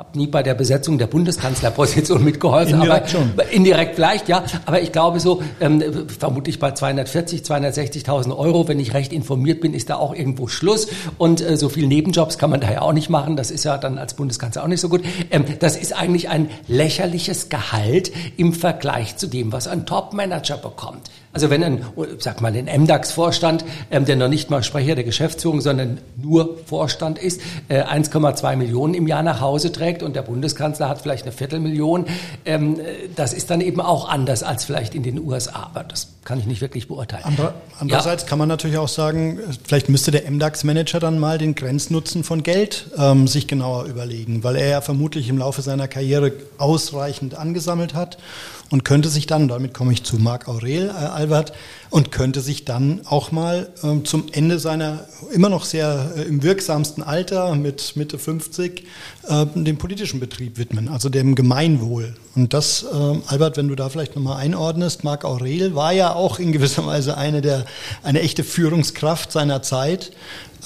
[0.00, 3.32] habe nie bei der Besetzung der Bundeskanzlerposition mitgeholfen, indirekt aber schon.
[3.50, 4.44] indirekt vielleicht, ja.
[4.64, 9.74] Aber ich glaube so, ähm, vermutlich bei 240, 260.000 Euro, wenn ich recht informiert bin,
[9.74, 10.88] ist da auch irgendwo Schluss.
[11.18, 13.36] Und äh, so viel Nebenjobs kann man da ja auch nicht machen.
[13.36, 15.02] Das ist ja dann als Bundeskanzler auch nicht so gut.
[15.30, 21.10] Ähm, das ist eigentlich ein lächerliches Gehalt im Vergleich zu dem, was ein Top-Manager bekommt.
[21.32, 21.84] Also wenn ein,
[22.18, 27.18] sag mal, ein MDAX-Vorstand, ähm, der noch nicht mal Sprecher der Geschäftsführung, sondern nur Vorstand
[27.18, 31.32] ist, äh, 1,2 Millionen im Jahr nach Hause trägt, und der Bundeskanzler hat vielleicht eine
[31.32, 32.06] Viertelmillion.
[32.44, 32.80] Ähm,
[33.14, 36.46] das ist dann eben auch anders als vielleicht in den USA, aber das kann ich
[36.46, 37.22] nicht wirklich beurteilen.
[37.24, 38.28] Ander, andererseits ja.
[38.28, 42.90] kann man natürlich auch sagen, vielleicht müsste der MDAX-Manager dann mal den Grenznutzen von Geld
[42.98, 48.18] ähm, sich genauer überlegen, weil er ja vermutlich im Laufe seiner Karriere ausreichend angesammelt hat
[48.70, 51.52] und könnte sich dann, damit komme ich zu Marc Aurel äh, Albert,
[51.90, 56.42] und könnte sich dann auch mal ähm, zum Ende seiner immer noch sehr äh, im
[56.44, 58.86] wirksamsten Alter mit Mitte 50
[59.28, 62.14] äh, dem politischen Betrieb widmen, also dem Gemeinwohl.
[62.36, 66.38] Und das, äh, Albert, wenn du da vielleicht nochmal einordnest, Marc Aurel war ja auch
[66.38, 67.66] in gewisser Weise eine, der,
[68.04, 70.12] eine echte Führungskraft seiner Zeit.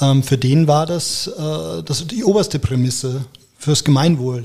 [0.02, 3.24] Ähm, für den war das, äh, das die oberste Prämisse
[3.58, 4.44] fürs Gemeinwohl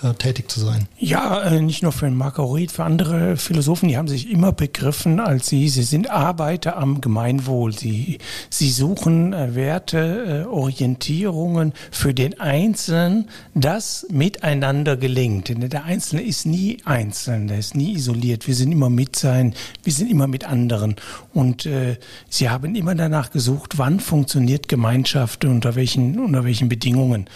[0.00, 0.86] äh, tätig zu sein.
[0.96, 5.18] Ja, äh, nicht nur für Marc Aurel, für andere Philosophen, die haben sich immer begriffen
[5.18, 7.72] als sie, sie sind Arbeiter am Gemeinwohl.
[7.72, 15.48] Sie, sie suchen äh, Werte, Orientierungen für den Einzelnen, das miteinander gelingt.
[15.48, 18.46] Denn der Einzelne ist nie einzeln, der ist nie isoliert.
[18.46, 20.94] Wir sind immer mit sein, wir sind immer mit anderen.
[21.34, 21.68] Und
[22.28, 27.28] sie haben immer danach gesucht, wann funktioniert Gemeinschaft, unter welchen, unter welchen Bedingungen.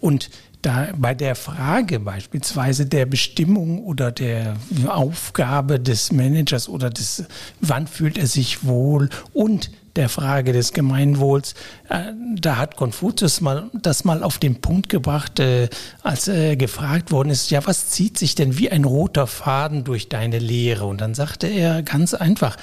[0.00, 0.30] Und
[0.62, 7.24] da bei der Frage beispielsweise der Bestimmung oder der Aufgabe des Managers oder des,
[7.60, 11.54] wann fühlt er sich wohl und der Frage des Gemeinwohls.
[11.92, 15.68] Äh, da hat Konfuzius mal das mal auf den Punkt gebracht, äh,
[16.02, 20.08] als er gefragt worden ist, ja, was zieht sich denn wie ein roter Faden durch
[20.08, 20.86] deine Lehre?
[20.86, 22.56] Und dann sagte er ganz einfach,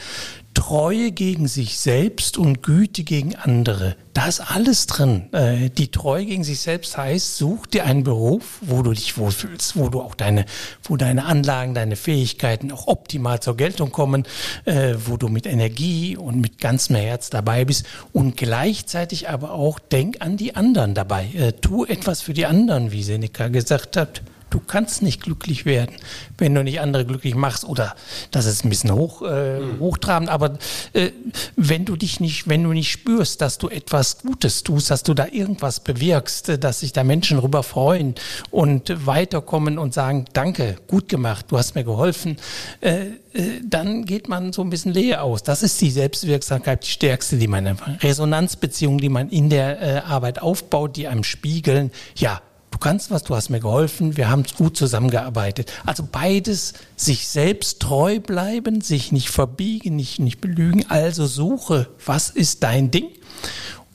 [0.56, 3.96] Treue gegen sich selbst und Güte gegen andere.
[4.14, 5.32] Da ist alles drin.
[5.32, 9.78] Äh, die Treue gegen sich selbst heißt, such dir einen Beruf, wo du dich wohlfühlst,
[9.78, 10.46] wo du auch deine,
[10.84, 14.26] wo deine Anlagen, deine Fähigkeiten auch optimal zur Geltung kommen,
[14.66, 19.80] äh, wo du mit Energie und mit ganzem Herz dabei bist und gleichzeitig aber auch
[19.80, 21.28] denk an die anderen dabei.
[21.36, 24.22] Äh, tu etwas für die anderen, wie Seneca gesagt hat.
[24.50, 25.96] Du kannst nicht glücklich werden,
[26.38, 27.66] wenn du nicht andere glücklich machst.
[27.66, 27.96] Oder
[28.32, 29.80] das ist ein bisschen hoch, äh, mhm.
[29.80, 30.58] hochtrabend, aber
[30.94, 31.12] äh,
[31.56, 35.14] wenn du dich nicht, wenn du nicht spürst, dass du etwas Gutes tust, dass du
[35.14, 38.16] da irgendwas bewirkst, äh, dass sich da Menschen rüber freuen
[38.52, 42.38] und weiterkommen und sagen, danke, gut gemacht, du hast mir geholfen,
[42.82, 45.44] äh, äh, dann geht man so ein bisschen leer aus.
[45.44, 50.00] Das ist die Selbstwirksamkeit, die stärkste, die man einfach, Resonanzbeziehungen, die man in der äh,
[50.00, 52.42] Arbeit aufbaut, die einem spiegeln, ja,
[52.80, 55.72] du kannst was, du hast mir geholfen, wir haben gut zusammengearbeitet.
[55.86, 60.86] Also beides, sich selbst treu bleiben, sich nicht verbiegen, nicht, nicht belügen.
[60.90, 63.10] Also suche, was ist dein Ding?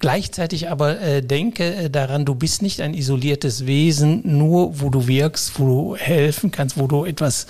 [0.00, 5.06] Gleichzeitig aber äh, denke äh, daran, du bist nicht ein isoliertes Wesen, nur wo du
[5.06, 7.46] wirkst, wo du helfen kannst, wo du etwas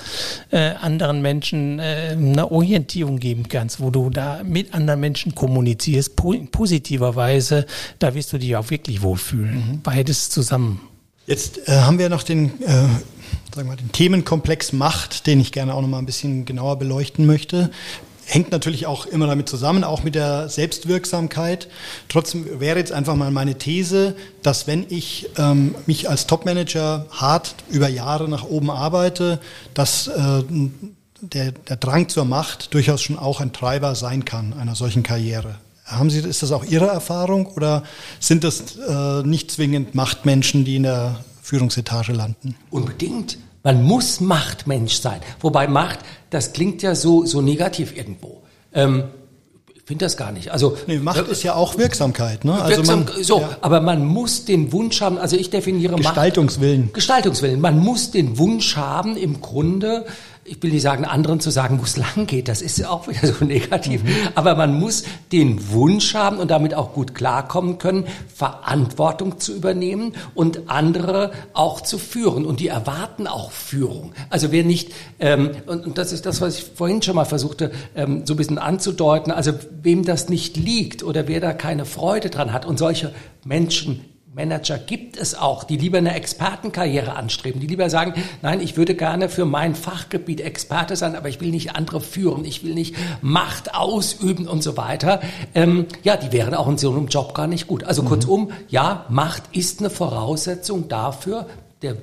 [0.52, 6.14] äh, anderen Menschen äh, eine Orientierung geben kannst, wo du da mit anderen Menschen kommunizierst,
[6.14, 7.66] po positiverweise,
[7.98, 9.56] da wirst du dich auch wirklich wohlfühlen.
[9.56, 9.82] Mhm.
[9.82, 10.93] Beides zusammen.
[11.26, 12.86] Jetzt äh, haben wir noch den, äh,
[13.54, 17.24] sagen wir, den Themenkomplex Macht, den ich gerne auch noch mal ein bisschen genauer beleuchten
[17.24, 17.70] möchte.
[18.26, 21.68] Hängt natürlich auch immer damit zusammen, auch mit der Selbstwirksamkeit.
[22.08, 27.54] Trotzdem wäre jetzt einfach mal meine These, dass wenn ich ähm, mich als Topmanager hart
[27.70, 29.40] über Jahre nach oben arbeite,
[29.72, 30.42] dass äh,
[31.20, 35.56] der, der Drang zur Macht durchaus schon auch ein Treiber sein kann einer solchen Karriere.
[35.84, 37.82] Haben Sie, ist das auch Ihre Erfahrung oder
[38.18, 42.56] sind das äh, nicht zwingend Machtmenschen, die in der Führungsetage landen?
[42.70, 43.36] Unbedingt.
[43.62, 45.20] Man muss Machtmensch sein.
[45.40, 48.42] Wobei Macht, das klingt ja so, so negativ irgendwo.
[48.72, 49.04] Ähm,
[49.74, 50.50] ich finde das gar nicht.
[50.50, 52.54] Also nee, Macht äh, ist ja auch Wirksamkeit, ne?
[52.54, 53.58] Also Wirksam, man, so, ja.
[53.60, 55.18] aber man muss den Wunsch haben.
[55.18, 56.84] Also ich definiere Gestaltungswillen.
[56.84, 57.60] Macht, Gestaltungswillen.
[57.60, 60.06] Man muss den Wunsch haben, im Grunde
[60.44, 63.08] ich will nicht sagen, anderen zu sagen, wo es lang geht, das ist ja auch
[63.08, 64.04] wieder so negativ.
[64.04, 64.14] Mhm.
[64.34, 70.12] Aber man muss den Wunsch haben und damit auch gut klarkommen können, Verantwortung zu übernehmen
[70.34, 72.44] und andere auch zu führen.
[72.44, 74.12] Und die erwarten auch Führung.
[74.30, 77.72] Also wer nicht, ähm, und, und das ist das, was ich vorhin schon mal versuchte,
[77.94, 79.52] ähm, so ein bisschen anzudeuten, also
[79.82, 84.78] wem das nicht liegt oder wer da keine Freude dran hat und solche Menschen Manager
[84.78, 89.28] gibt es auch, die lieber eine Expertenkarriere anstreben, die lieber sagen, nein, ich würde gerne
[89.28, 93.76] für mein Fachgebiet Experte sein, aber ich will nicht andere führen, ich will nicht Macht
[93.76, 95.20] ausüben und so weiter.
[95.54, 97.84] Ähm, ja, die wären auch in so einem Job gar nicht gut.
[97.84, 98.08] Also mhm.
[98.08, 101.46] kurzum, ja, Macht ist eine Voraussetzung dafür,
[101.82, 101.96] der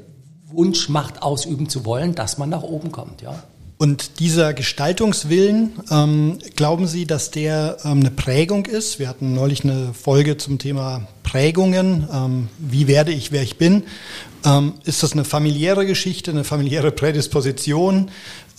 [0.45, 3.43] Wunsch, Macht ausüben zu wollen, dass man nach oben kommt, ja.
[3.81, 8.99] Und dieser Gestaltungswillen, ähm, glauben Sie, dass der ähm, eine Prägung ist?
[8.99, 12.07] Wir hatten neulich eine Folge zum Thema Prägungen.
[12.13, 13.81] Ähm, wie werde ich, wer ich bin?
[14.45, 18.11] Ähm, ist das eine familiäre Geschichte, eine familiäre Prädisposition?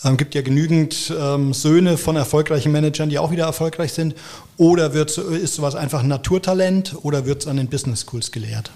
[0.04, 4.16] Ähm, gibt ja genügend ähm, Söhne von erfolgreichen Managern, die auch wieder erfolgreich sind.
[4.56, 8.72] Oder wird, ist sowas einfach ein Naturtalent oder wird es an den Business Schools gelehrt?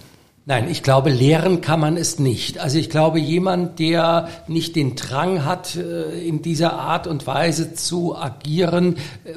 [0.48, 2.58] Nein, ich glaube, lehren kann man es nicht.
[2.58, 7.74] Also ich glaube, jemand, der nicht den Drang hat, äh, in dieser Art und Weise
[7.74, 9.32] zu agieren, äh,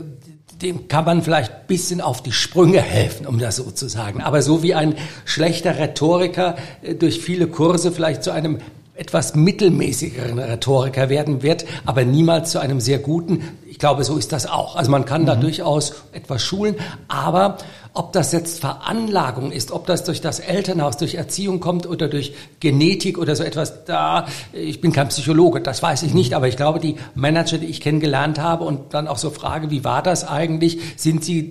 [0.61, 4.21] dem kann man vielleicht ein bisschen auf die Sprünge helfen, um das so zu sagen.
[4.21, 4.93] Aber so wie ein
[5.25, 8.59] schlechter Rhetoriker äh, durch viele Kurse vielleicht zu einem
[8.93, 13.41] etwas mittelmäßigeren Rhetoriker werden wird, aber niemals zu einem sehr guten.
[13.65, 14.75] Ich glaube, so ist das auch.
[14.75, 15.41] Also man kann da mhm.
[15.41, 16.75] durchaus etwas schulen,
[17.07, 17.57] aber
[17.93, 22.33] ob das jetzt Veranlagung ist, ob das durch das Elternhaus, durch Erziehung kommt oder durch
[22.59, 26.55] Genetik oder so etwas, da, ich bin kein Psychologe, das weiß ich nicht, aber ich
[26.55, 30.27] glaube, die Manager, die ich kennengelernt habe und dann auch so frage, wie war das
[30.27, 30.79] eigentlich?
[30.97, 31.49] Sind sie,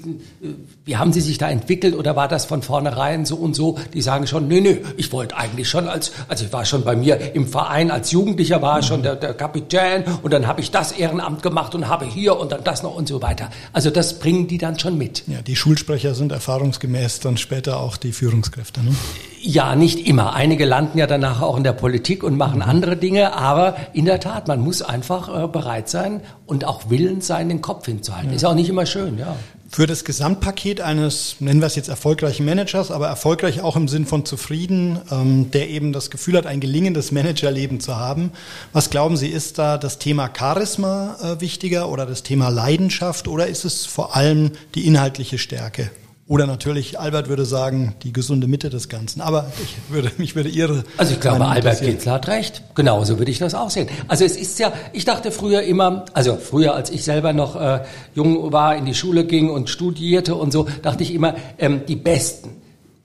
[0.84, 3.78] wie haben sie sich da entwickelt oder war das von vornherein so und so?
[3.93, 6.97] Die sagen schon, nö, nö, ich wollte eigentlich schon als, also ich war schon bei
[6.97, 10.93] mir im Verein als Jugendlicher war schon der, der Kapitän und dann habe ich das
[10.93, 13.51] Ehrenamt gemacht und habe hier und dann das noch und so weiter.
[13.72, 15.24] Also das bringen die dann schon mit.
[15.26, 18.82] Ja, die Schulsprecher sind erfahrungsgemäß dann später auch die Führungskräfte.
[18.82, 18.95] Ne?
[19.41, 20.34] Ja, nicht immer.
[20.34, 22.62] Einige landen ja danach auch in der Politik und machen mhm.
[22.62, 27.26] andere Dinge, aber in der Tat, man muss einfach äh, bereit sein und auch willens
[27.26, 28.30] sein, den Kopf hinzuhalten.
[28.30, 28.36] Ja.
[28.36, 29.36] Ist auch nicht immer schön, ja.
[29.70, 34.07] Für das Gesamtpaket eines, nennen wir es jetzt erfolgreichen Managers, aber erfolgreich auch im Sinn
[34.07, 38.32] von zufrieden, ähm, der eben das Gefühl hat, ein gelingendes Managerleben zu haben.
[38.72, 43.47] Was glauben Sie, ist da das Thema Charisma äh, wichtiger oder das Thema Leidenschaft oder
[43.47, 45.91] ist es vor allem die inhaltliche Stärke?
[46.29, 49.22] Oder natürlich, Albert würde sagen, die gesunde Mitte des Ganzen.
[49.22, 50.85] Aber ich würde, mich würde Ihre.
[50.99, 52.62] Also ich glaube, Albert Kitzler hat recht.
[52.74, 53.89] Genauso würde ich das auch sehen.
[54.09, 57.83] Also es ist ja, ich dachte früher immer, also früher, als ich selber noch äh,
[58.14, 61.97] jung war, in die Schule ging und studierte und so, dachte ich immer, ähm, die
[61.97, 62.51] Besten,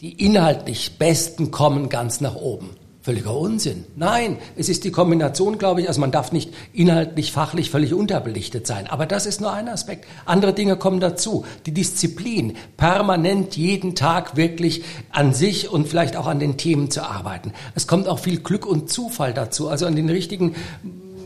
[0.02, 2.72] die inhaltlich Besten kommen ganz nach oben.
[3.04, 3.84] Völliger Unsinn.
[3.98, 5.90] Nein, es ist die Kombination, glaube ich.
[5.90, 8.88] Also man darf nicht inhaltlich, fachlich völlig unterbelichtet sein.
[8.88, 10.08] Aber das ist nur ein Aspekt.
[10.24, 11.44] Andere Dinge kommen dazu.
[11.66, 17.04] Die Disziplin, permanent jeden Tag wirklich an sich und vielleicht auch an den Themen zu
[17.04, 17.52] arbeiten.
[17.76, 19.68] Es kommt auch viel Glück und Zufall dazu.
[19.68, 20.56] Also an den richtigen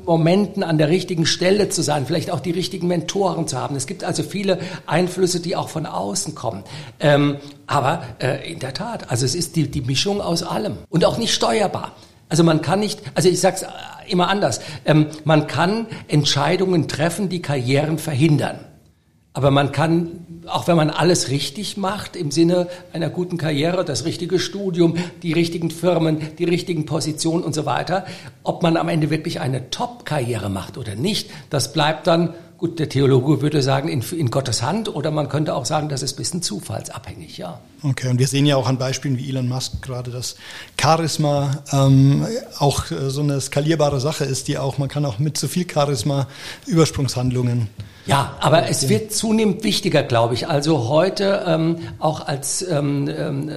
[0.07, 3.75] Momenten an der richtigen Stelle zu sein, vielleicht auch die richtigen Mentoren zu haben.
[3.75, 6.63] Es gibt also viele Einflüsse, die auch von außen kommen.
[6.99, 7.37] Ähm,
[7.67, 11.17] aber äh, in der Tat, also es ist die, die Mischung aus allem und auch
[11.17, 11.91] nicht steuerbar.
[12.29, 13.65] Also man kann nicht, also ich sage es
[14.11, 18.59] immer anders, ähm, man kann Entscheidungen treffen, die Karrieren verhindern.
[19.37, 24.03] Aber man kann, auch wenn man alles richtig macht, im Sinne einer guten Karriere, das
[24.03, 28.07] richtige Studium, die richtigen Firmen, die richtigen Positionen und so weiter,
[28.41, 32.89] ob man am Ende wirklich eine Top-Karriere macht oder nicht, das bleibt dann, gut, der
[32.89, 36.17] Theologe würde sagen, in, in, Gottes Hand oder man könnte auch sagen, das ist ein
[36.17, 37.59] bisschen zufallsabhängig, ja.
[37.83, 40.35] Okay, und wir sehen ja auch an Beispielen wie Elon Musk gerade, dass
[40.81, 42.25] Charisma ähm,
[42.57, 45.67] auch äh, so eine skalierbare Sache ist, die auch, man kann auch mit zu viel
[45.71, 46.25] Charisma
[46.65, 47.69] Übersprungshandlungen
[48.07, 50.47] ja, aber es wird zunehmend wichtiger, glaube ich.
[50.47, 53.51] Also heute ähm, auch als ähm, ähm,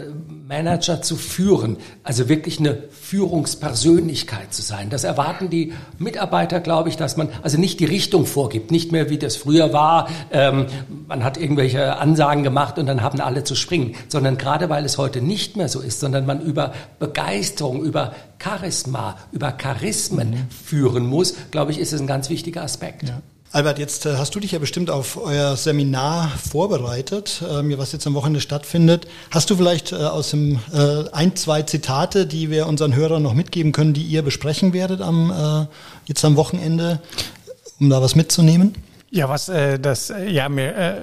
[0.48, 4.90] Manager zu führen, also wirklich eine Führungspersönlichkeit zu sein.
[4.90, 9.08] Das erwarten die Mitarbeiter, glaube ich, dass man also nicht die Richtung vorgibt, nicht mehr
[9.08, 10.08] wie das früher war.
[10.32, 10.66] Ähm,
[11.06, 14.98] man hat irgendwelche Ansagen gemacht und dann haben alle zu springen, sondern gerade weil es
[14.98, 20.50] heute nicht mehr so ist, sondern man über Begeisterung, über Charisma, über Charismen mhm.
[20.50, 23.08] führen muss, glaube ich, ist es ein ganz wichtiger Aspekt.
[23.08, 23.22] Ja.
[23.52, 28.06] Albert, jetzt äh, hast du dich ja bestimmt auf euer Seminar vorbereitet, äh, was jetzt
[28.06, 29.08] am Wochenende stattfindet.
[29.32, 30.60] Hast du vielleicht äh, aus dem
[31.10, 35.68] ein, zwei Zitate, die wir unseren Hörern noch mitgeben können, die ihr besprechen werdet am,
[36.06, 37.00] jetzt am Wochenende,
[37.80, 38.74] um da was mitzunehmen?
[39.12, 40.94] Ja, was äh, das, äh, ja, mir äh,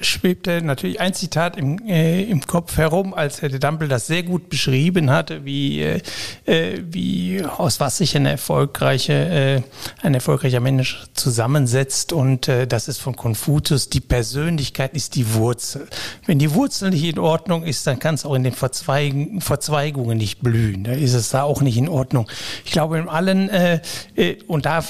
[0.00, 4.22] schwebte natürlich ein Zitat im, äh, im Kopf herum, als Herr de Dampel das sehr
[4.22, 6.00] gut beschrieben hatte, wie, äh,
[6.44, 9.62] äh, wie aus was sich eine erfolgreiche, äh,
[10.00, 12.12] ein erfolgreicher Mensch zusammensetzt.
[12.12, 15.88] Und äh, das ist von Konfuzius, die Persönlichkeit ist die Wurzel.
[16.24, 20.18] Wenn die Wurzel nicht in Ordnung ist, dann kann es auch in den Verzweigen, Verzweigungen
[20.18, 20.84] nicht blühen.
[20.84, 22.30] Da ist es da auch nicht in Ordnung.
[22.64, 23.80] Ich glaube, in allen, äh,
[24.14, 24.84] äh, und da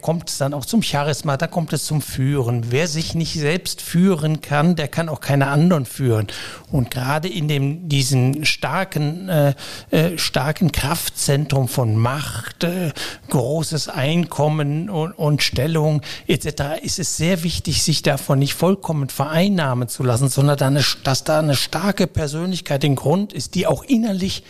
[0.00, 2.66] kommt es dann auch zum Charisma, da kommt es zum führen.
[2.70, 6.28] Wer sich nicht selbst führen kann, der kann auch keine anderen führen.
[6.70, 9.54] Und gerade in dem, diesen starken, äh,
[9.90, 12.92] äh, starken Kraftzentrum von Macht, äh,
[13.30, 16.82] großes Einkommen und, und Stellung etc.
[16.82, 21.24] ist es sehr wichtig, sich davon nicht vollkommen vereinnahmen zu lassen, sondern da eine, dass
[21.24, 24.44] da eine starke Persönlichkeit im Grund ist, die auch innerlich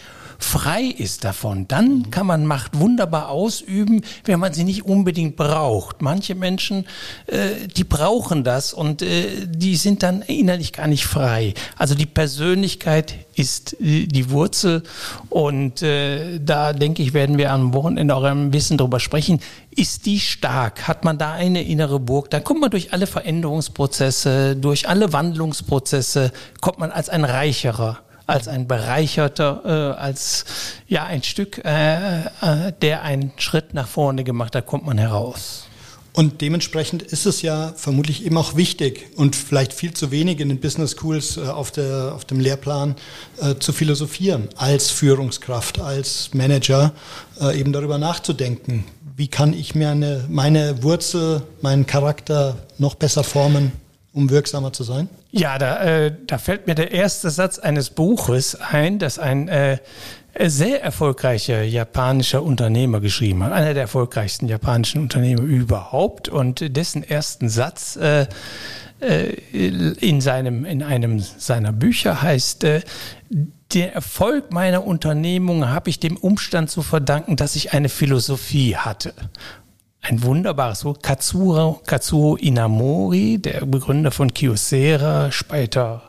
[0.45, 6.03] frei ist davon, dann kann man Macht wunderbar ausüben, wenn man sie nicht unbedingt braucht.
[6.03, 6.87] Manche Menschen,
[7.27, 11.55] äh, die brauchen das und äh, die sind dann innerlich gar nicht frei.
[11.77, 14.83] Also die Persönlichkeit ist äh, die Wurzel
[15.31, 19.41] und äh, da denke ich, werden wir am Wochenende auch ein bisschen drüber sprechen.
[19.71, 20.87] Ist die stark?
[20.87, 22.31] Hat man da eine innere Burg?
[22.31, 28.49] Dann kommt man durch alle Veränderungsprozesse, durch alle Wandlungsprozesse, kommt man als ein reicherer als
[28.49, 29.63] ein bereicherter,
[29.97, 30.45] äh, als
[30.87, 35.67] ja ein Stück, äh, äh, der einen Schritt nach vorne gemacht hat, kommt man heraus.
[36.17, 40.49] Und dementsprechend ist es ja vermutlich eben auch wichtig und vielleicht viel zu wenig in
[40.49, 42.95] den Business Schools äh, auf, der, auf dem Lehrplan
[43.41, 46.93] äh, zu philosophieren, als Führungskraft, als Manager,
[47.41, 48.85] äh, eben darüber nachzudenken.
[49.17, 53.73] Wie kann ich mir eine, meine Wurzel, meinen Charakter noch besser formen,
[54.15, 55.09] um wirksamer zu sein?
[55.33, 59.79] Ja, da, äh, da fällt mir der erste Satz eines Buches ein, das ein äh,
[60.47, 66.29] sehr erfolgreicher japanischer Unternehmer geschrieben hat, einer der erfolgreichsten japanischen Unternehmer überhaupt.
[66.29, 68.27] Und dessen ersten Satz äh,
[69.01, 72.83] äh, in seinem in einem seiner Bücher heißt äh,
[73.73, 79.13] der Erfolg meiner Unternehmung habe ich dem Umstand zu verdanken, dass ich eine Philosophie hatte
[80.05, 80.99] ein wunderbares Buch.
[81.01, 86.03] Katsuro, Katsuo Inamori, der Begründer von Kyocera, später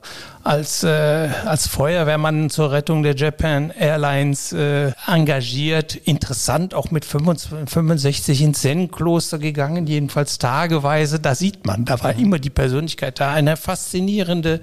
[0.43, 5.95] als, äh, als Feuerwehrmann zur Rettung der Japan Airlines äh, engagiert.
[5.95, 11.19] Interessant, auch mit 25, 65 ins Zen-Kloster gegangen, jedenfalls tageweise.
[11.19, 13.31] Da sieht man, da war immer die Persönlichkeit da.
[13.31, 14.59] Eine faszinierende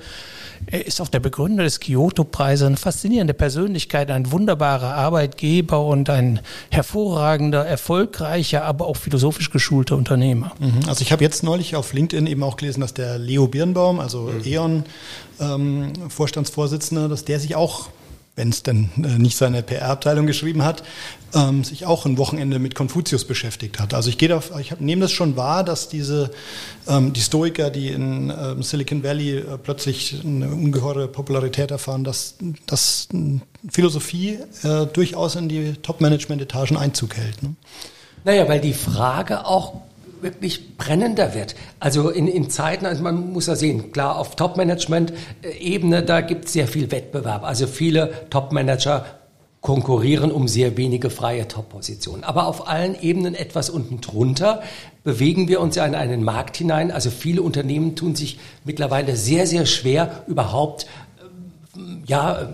[0.66, 6.40] er ist auch der Begründer des Kyoto-Preises, eine faszinierende Persönlichkeit, ein wunderbarer Arbeitgeber und ein
[6.70, 10.52] hervorragender, erfolgreicher, aber auch philosophisch geschulter Unternehmer.
[10.58, 10.88] Mhm.
[10.88, 14.22] Also ich habe jetzt neulich auf LinkedIn eben auch gelesen, dass der Leo Birnbaum, also
[14.22, 14.40] mhm.
[14.44, 14.84] E.ON,
[15.40, 17.88] ähm, Vorstandsvorsitzender, dass der sich auch
[18.34, 20.82] wenn es denn äh, nicht seine PR-Abteilung geschrieben hat,
[21.34, 23.92] ähm, sich auch ein Wochenende mit Konfuzius beschäftigt hat.
[23.92, 26.30] Also ich gehe da, ich nehme das schon wahr, dass diese
[26.88, 32.36] ähm, die Stoiker, die in ähm, Silicon Valley äh, plötzlich eine ungeheure Popularität erfahren, dass,
[32.66, 33.08] dass
[33.70, 37.42] Philosophie äh, durchaus in die Top-Management-Etagen Einzug hält.
[37.42, 37.54] Ne?
[38.24, 39.82] Naja, weil die Frage auch
[40.22, 41.54] wirklich brennender wird.
[41.80, 46.52] Also in, in Zeiten, also man muss ja sehen, klar, auf Top-Management-Ebene, da gibt es
[46.52, 47.44] sehr viel Wettbewerb.
[47.44, 49.04] Also viele Top-Manager
[49.62, 52.24] konkurrieren um sehr wenige freie Top-Positionen.
[52.24, 54.60] Aber auf allen Ebenen etwas unten drunter
[55.04, 56.90] bewegen wir uns ja in einen Markt hinein.
[56.90, 60.86] Also viele Unternehmen tun sich mittlerweile sehr, sehr schwer, überhaupt
[61.76, 62.46] ähm, ja, äh,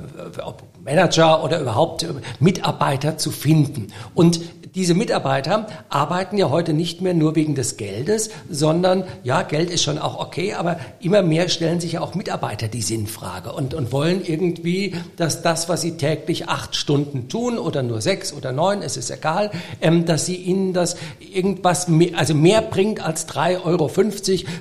[0.84, 2.08] Manager oder überhaupt äh,
[2.40, 3.88] Mitarbeiter zu finden.
[4.14, 4.40] Und
[4.78, 9.82] diese Mitarbeiter arbeiten ja heute nicht mehr nur wegen des Geldes, sondern ja, Geld ist
[9.82, 13.90] schon auch okay, aber immer mehr stellen sich ja auch Mitarbeiter die Sinnfrage und, und
[13.90, 18.82] wollen irgendwie, dass das, was sie täglich acht Stunden tun oder nur sechs oder neun,
[18.82, 19.50] es ist egal,
[19.80, 23.90] ähm, dass sie ihnen das irgendwas mehr, also mehr bringt als 3,50 Euro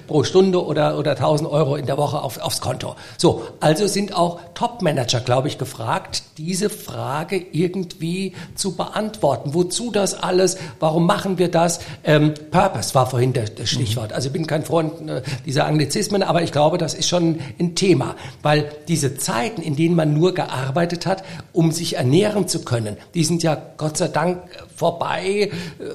[0.07, 2.95] pro Stunde oder, oder 1000 Euro in der Woche auf, aufs Konto.
[3.20, 9.53] So, also sind auch Top-Manager, glaube ich, gefragt, diese Frage irgendwie zu beantworten.
[9.53, 10.57] Wozu das das alles?
[10.79, 11.79] Warum machen wir das?
[12.03, 14.13] Ähm, Purpose war vorhin das, das Stichwort.
[14.13, 17.75] Also ich bin kein Freund äh, dieser Anglizismen, aber ich glaube, das ist schon ein
[17.75, 22.97] Thema, weil diese Zeiten, in denen man nur gearbeitet hat, um sich ernähren zu können,
[23.13, 24.39] die sind ja Gott sei Dank
[24.75, 25.25] vorbei.
[25.25, 25.49] Äh,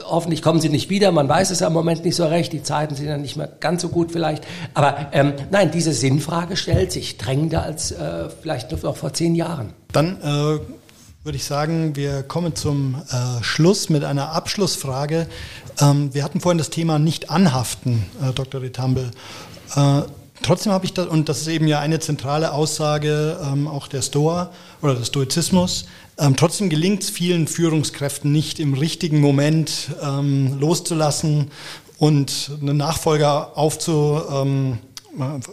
[0.05, 1.13] hoffentlich kommen sie nicht wieder.
[1.13, 2.53] Man weiß es ja im Moment nicht so recht.
[2.53, 4.45] Die Zeiten sind ja nicht mehr ganz so gut vielleicht.
[4.75, 9.73] Aber ähm, nein, diese Sinnfrage stellt sich drängender als äh, vielleicht noch vor zehn Jahren.
[9.93, 10.82] Dann äh
[11.25, 15.29] würde ich sagen, wir kommen zum äh, Schluss mit einer Abschlussfrage.
[15.81, 18.61] Ähm, wir hatten vorhin das Thema nicht anhaften, äh, Dr.
[18.61, 19.13] Ritamble.
[19.77, 20.03] Äh,
[20.43, 24.03] trotzdem habe ich da, und das ist eben ja eine zentrale Aussage ähm, auch der
[24.03, 24.51] Stoa
[24.83, 25.87] oder des Stoizismus,
[26.19, 31.53] ähm, trotzdem gelingt es vielen Führungskräften nicht im richtigen Moment ähm, loszulassen
[31.99, 34.79] und einen Nachfolger aufzu ähm,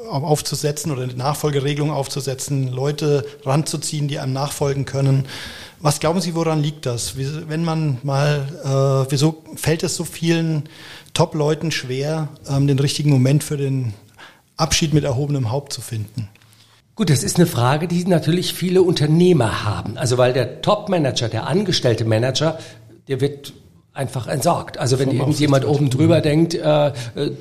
[0.09, 5.25] aufzusetzen oder eine Nachfolgeregelung aufzusetzen, Leute ranzuziehen, die einem nachfolgen können.
[5.81, 7.15] Was glauben Sie, woran liegt das?
[7.17, 10.67] Wenn man mal, äh, wieso fällt es so vielen
[11.13, 13.93] Top-Leuten schwer, ähm, den richtigen Moment für den
[14.57, 16.29] Abschied mit erhobenem Haupt zu finden?
[16.95, 19.97] Gut, das ist eine Frage, die natürlich viele Unternehmer haben.
[19.97, 22.59] Also weil der Top-Manager, der angestellte Manager,
[23.07, 23.53] der wird
[23.93, 24.77] einfach entsorgt.
[24.77, 26.91] Also wenn irgendjemand oben drüber denkt, äh, äh,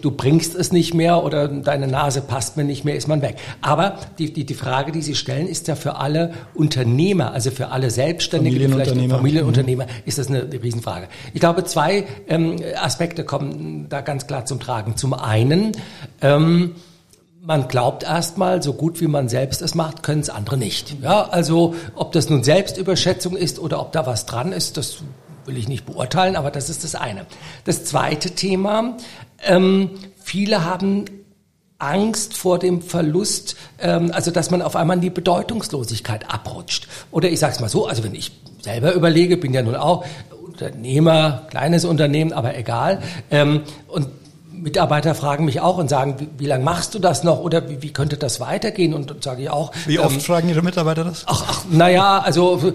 [0.01, 3.37] du bringst es nicht mehr oder deine Nase passt mir nicht mehr, ist man weg.
[3.61, 7.69] Aber die, die, die Frage, die Sie stellen, ist ja für alle Unternehmer, also für
[7.69, 9.91] alle Selbstständigen, Familienunternehmer, vielleicht Familienunternehmer, mhm.
[10.07, 11.09] ist das eine, eine Riesenfrage.
[11.35, 14.97] Ich glaube, zwei ähm, Aspekte kommen da ganz klar zum Tragen.
[14.97, 15.73] Zum einen,
[16.23, 16.75] ähm,
[17.43, 20.97] man glaubt erstmal, so gut wie man selbst es macht, können es andere nicht.
[21.03, 24.99] Ja, also ob das nun Selbstüberschätzung ist oder ob da was dran ist, das
[25.49, 27.27] will ich nicht beurteilen, aber das ist das eine.
[27.65, 28.97] Das zweite Thema,
[29.45, 29.91] ähm,
[30.23, 31.07] viele haben
[31.79, 36.89] Angst vor dem Verlust, ähm, also dass man auf einmal in die Bedeutungslosigkeit abrutscht.
[37.11, 38.33] Oder ich sage es mal so, also wenn ich
[38.63, 40.05] selber überlege, bin ja nun auch
[40.45, 43.01] Unternehmer, kleines Unternehmen, aber egal.
[43.31, 44.09] Ähm, und
[44.63, 47.83] Mitarbeiter fragen mich auch und sagen, wie, wie lange machst du das noch oder wie,
[47.83, 48.95] wie könnte das weitergehen?
[48.95, 49.73] Und, und sage ich auch.
[49.87, 51.25] Wie oft ähm, fragen Ihre Mitarbeiter das?
[51.27, 52.73] Ach, ach naja, also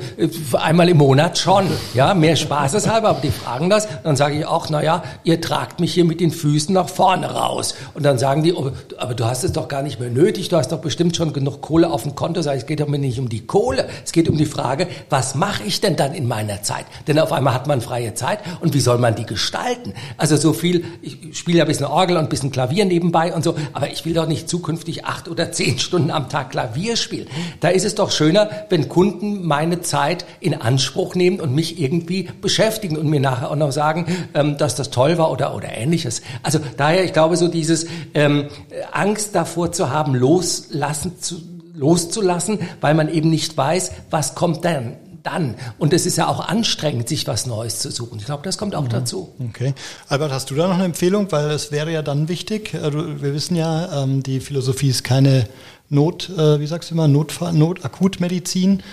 [0.53, 1.67] einmal im Monat schon.
[1.93, 3.87] Ja, mehr Spaßeshalber, aber die fragen das.
[4.03, 7.75] Dann sage ich auch, naja, ihr tragt mich hier mit den Füßen nach vorne raus.
[7.93, 10.57] Und dann sagen die, oh, aber du hast es doch gar nicht mehr nötig, du
[10.57, 12.41] hast doch bestimmt schon genug Kohle auf dem Konto.
[12.41, 14.87] Sag ich, es geht doch mir nicht um die Kohle, es geht um die Frage,
[15.09, 16.85] was mache ich denn dann in meiner Zeit?
[17.07, 19.93] Denn auf einmal hat man freie Zeit und wie soll man die gestalten?
[20.17, 23.91] Also so viel, ich spiele ja bisschen Orgel und bisschen Klavier nebenbei und so, aber
[23.91, 27.27] ich will doch nicht zukünftig acht oder zehn Stunden am Tag Klavier spielen.
[27.61, 32.29] Da ist es doch schöner, wenn Kunden meine Zeit in Anspruch nehmen und mich irgendwie
[32.41, 34.05] beschäftigen und mir nachher auch noch sagen,
[34.35, 36.21] ähm, dass das toll war oder, oder ähnliches.
[36.43, 38.49] Also daher, ich glaube, so dieses ähm,
[38.91, 41.41] Angst davor zu haben, loslassen zu,
[41.73, 45.55] loszulassen, weil man eben nicht weiß, was kommt dann dann.
[45.77, 48.19] Und es ist ja auch anstrengend, sich was Neues zu suchen.
[48.19, 48.89] Ich glaube, das kommt auch mhm.
[48.89, 49.33] dazu.
[49.49, 49.73] Okay.
[50.09, 51.31] Albert, hast du da noch eine Empfehlung?
[51.31, 55.47] Weil es wäre ja dann wichtig, äh, wir wissen ja, ähm, die Philosophie ist keine
[55.89, 58.83] Not, äh, wie sagst du immer, Notfall, Not, Akutmedizin.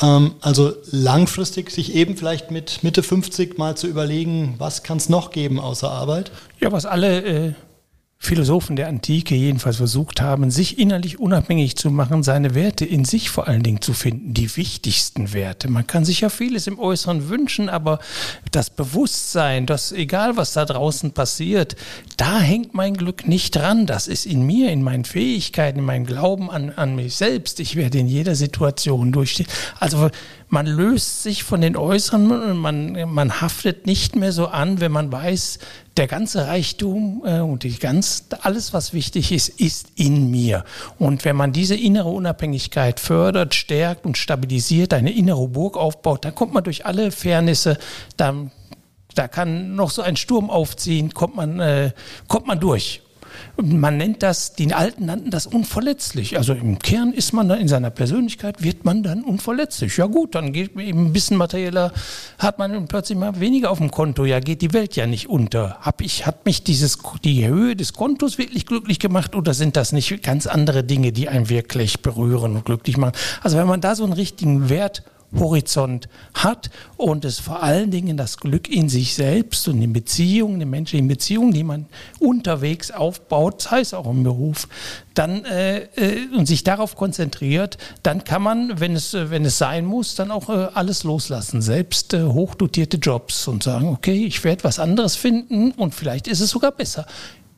[0.00, 5.08] Ähm, also langfristig sich eben vielleicht mit Mitte 50 mal zu überlegen, was kann es
[5.08, 6.30] noch geben außer Arbeit?
[6.60, 7.52] Ja, was alle äh,
[8.22, 13.30] Philosophen der Antike jedenfalls versucht haben, sich innerlich unabhängig zu machen, seine Werte in sich
[13.30, 15.70] vor allen Dingen zu finden, die wichtigsten Werte.
[15.70, 17.98] Man kann sich ja vieles im Äußeren wünschen, aber
[18.52, 21.76] das Bewusstsein, dass egal was da draußen passiert,
[22.18, 23.86] da hängt mein Glück nicht dran.
[23.86, 27.58] Das ist in mir, in meinen Fähigkeiten, in meinem Glauben an, an mich selbst.
[27.58, 29.48] Ich werde in jeder Situation durchstehen.
[29.78, 30.10] Also
[30.50, 35.10] man löst sich von den Äußeren, man, man haftet nicht mehr so an, wenn man
[35.10, 35.60] weiß,
[35.96, 40.64] der ganze Reichtum äh, und die ganz, alles, was wichtig ist, ist in mir.
[40.98, 46.34] Und wenn man diese innere Unabhängigkeit fördert, stärkt und stabilisiert, eine innere Burg aufbaut, dann
[46.34, 47.78] kommt man durch alle Fairnisse,
[48.16, 48.50] dann
[49.14, 51.92] da kann noch so ein Sturm aufziehen, kommt man, äh,
[52.28, 53.02] kommt man durch.
[53.62, 56.36] Man nennt das, die Alten nannten das unverletzlich.
[56.36, 59.96] Also im Kern ist man dann in seiner Persönlichkeit, wird man dann unverletzlich.
[59.96, 61.92] Ja gut, dann geht eben ein bisschen materieller,
[62.38, 64.24] hat man plötzlich mal weniger auf dem Konto.
[64.24, 65.78] Ja, geht die Welt ja nicht unter.
[65.80, 69.92] Hab ich, hat mich dieses, die Höhe des Kontos wirklich glücklich gemacht oder sind das
[69.92, 73.12] nicht ganz andere Dinge, die einen wirklich berühren und glücklich machen?
[73.42, 75.02] Also wenn man da so einen richtigen Wert
[75.38, 80.60] Horizont hat und es vor allen Dingen das Glück in sich selbst und in Beziehungen,
[80.60, 81.86] in menschlichen Beziehungen, die man
[82.18, 84.68] unterwegs aufbaut, sei es auch im Beruf,
[85.14, 89.84] dann äh, äh, und sich darauf konzentriert, dann kann man, wenn es wenn es sein
[89.84, 94.64] muss, dann auch äh, alles loslassen, selbst äh, hochdotierte Jobs und sagen, okay, ich werde
[94.64, 97.06] was anderes finden und vielleicht ist es sogar besser.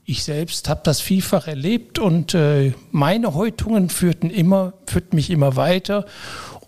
[0.04, 5.54] Ich selbst habe das vielfach erlebt und äh, meine Häutungen führten immer, führten mich immer
[5.54, 6.06] weiter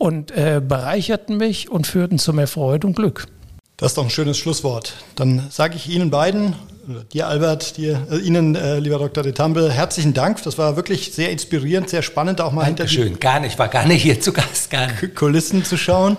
[0.04, 3.26] und äh, bereicherten mich und führten zu mehr Freude und Glück.
[3.78, 4.92] Das ist doch ein schönes Schlusswort.
[5.16, 6.54] Dann sage ich Ihnen beiden,
[7.14, 9.24] dir Albert, dir, äh, Ihnen, äh, lieber Dr.
[9.24, 10.42] de Tamble, herzlichen Dank.
[10.42, 13.04] Das war wirklich sehr inspirierend, sehr spannend, auch mal Dankeschön.
[13.04, 15.14] hinter die gar nicht, war gar nicht hier zu Gast, gar nicht.
[15.14, 16.18] Kulissen zu schauen,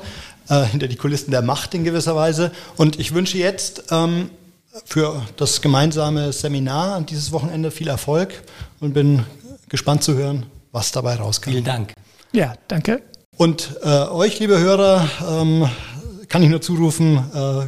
[0.50, 2.52] äh, hinter die Kulissen der Macht in gewisser Weise.
[2.78, 4.32] Und ich wünsche jetzt ähm,
[4.84, 8.42] für das gemeinsame Seminar an dieses Wochenende viel Erfolg
[8.80, 9.26] und bin
[9.70, 11.54] gespannt zu hören, was dabei rauskommt.
[11.54, 11.94] Vielen Dank.
[12.32, 13.04] Ja, danke.
[13.38, 15.68] Und äh, euch, liebe Hörer, ähm,
[16.30, 17.68] kann ich nur zurufen, äh,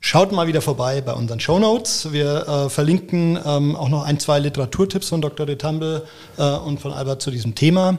[0.00, 2.12] schaut mal wieder vorbei bei unseren Show Notes.
[2.12, 5.44] Wir äh, verlinken ähm, auch noch ein, zwei Literaturtipps von Dr.
[5.44, 6.06] De Tamble
[6.38, 7.98] äh, und von Albert zu diesem Thema.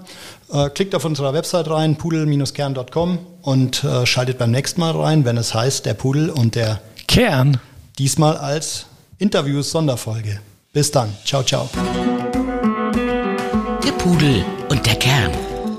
[0.51, 5.37] Äh, klickt auf unserer Website rein, pudel-kern.com und äh, schaltet beim nächsten Mal rein, wenn
[5.37, 7.59] es heißt, der Pudel und der Kern.
[7.99, 8.87] Diesmal als
[9.19, 10.39] Interviews-Sonderfolge.
[10.73, 11.13] Bis dann.
[11.23, 11.69] Ciao, ciao.
[13.83, 15.31] Der Pudel und der Kern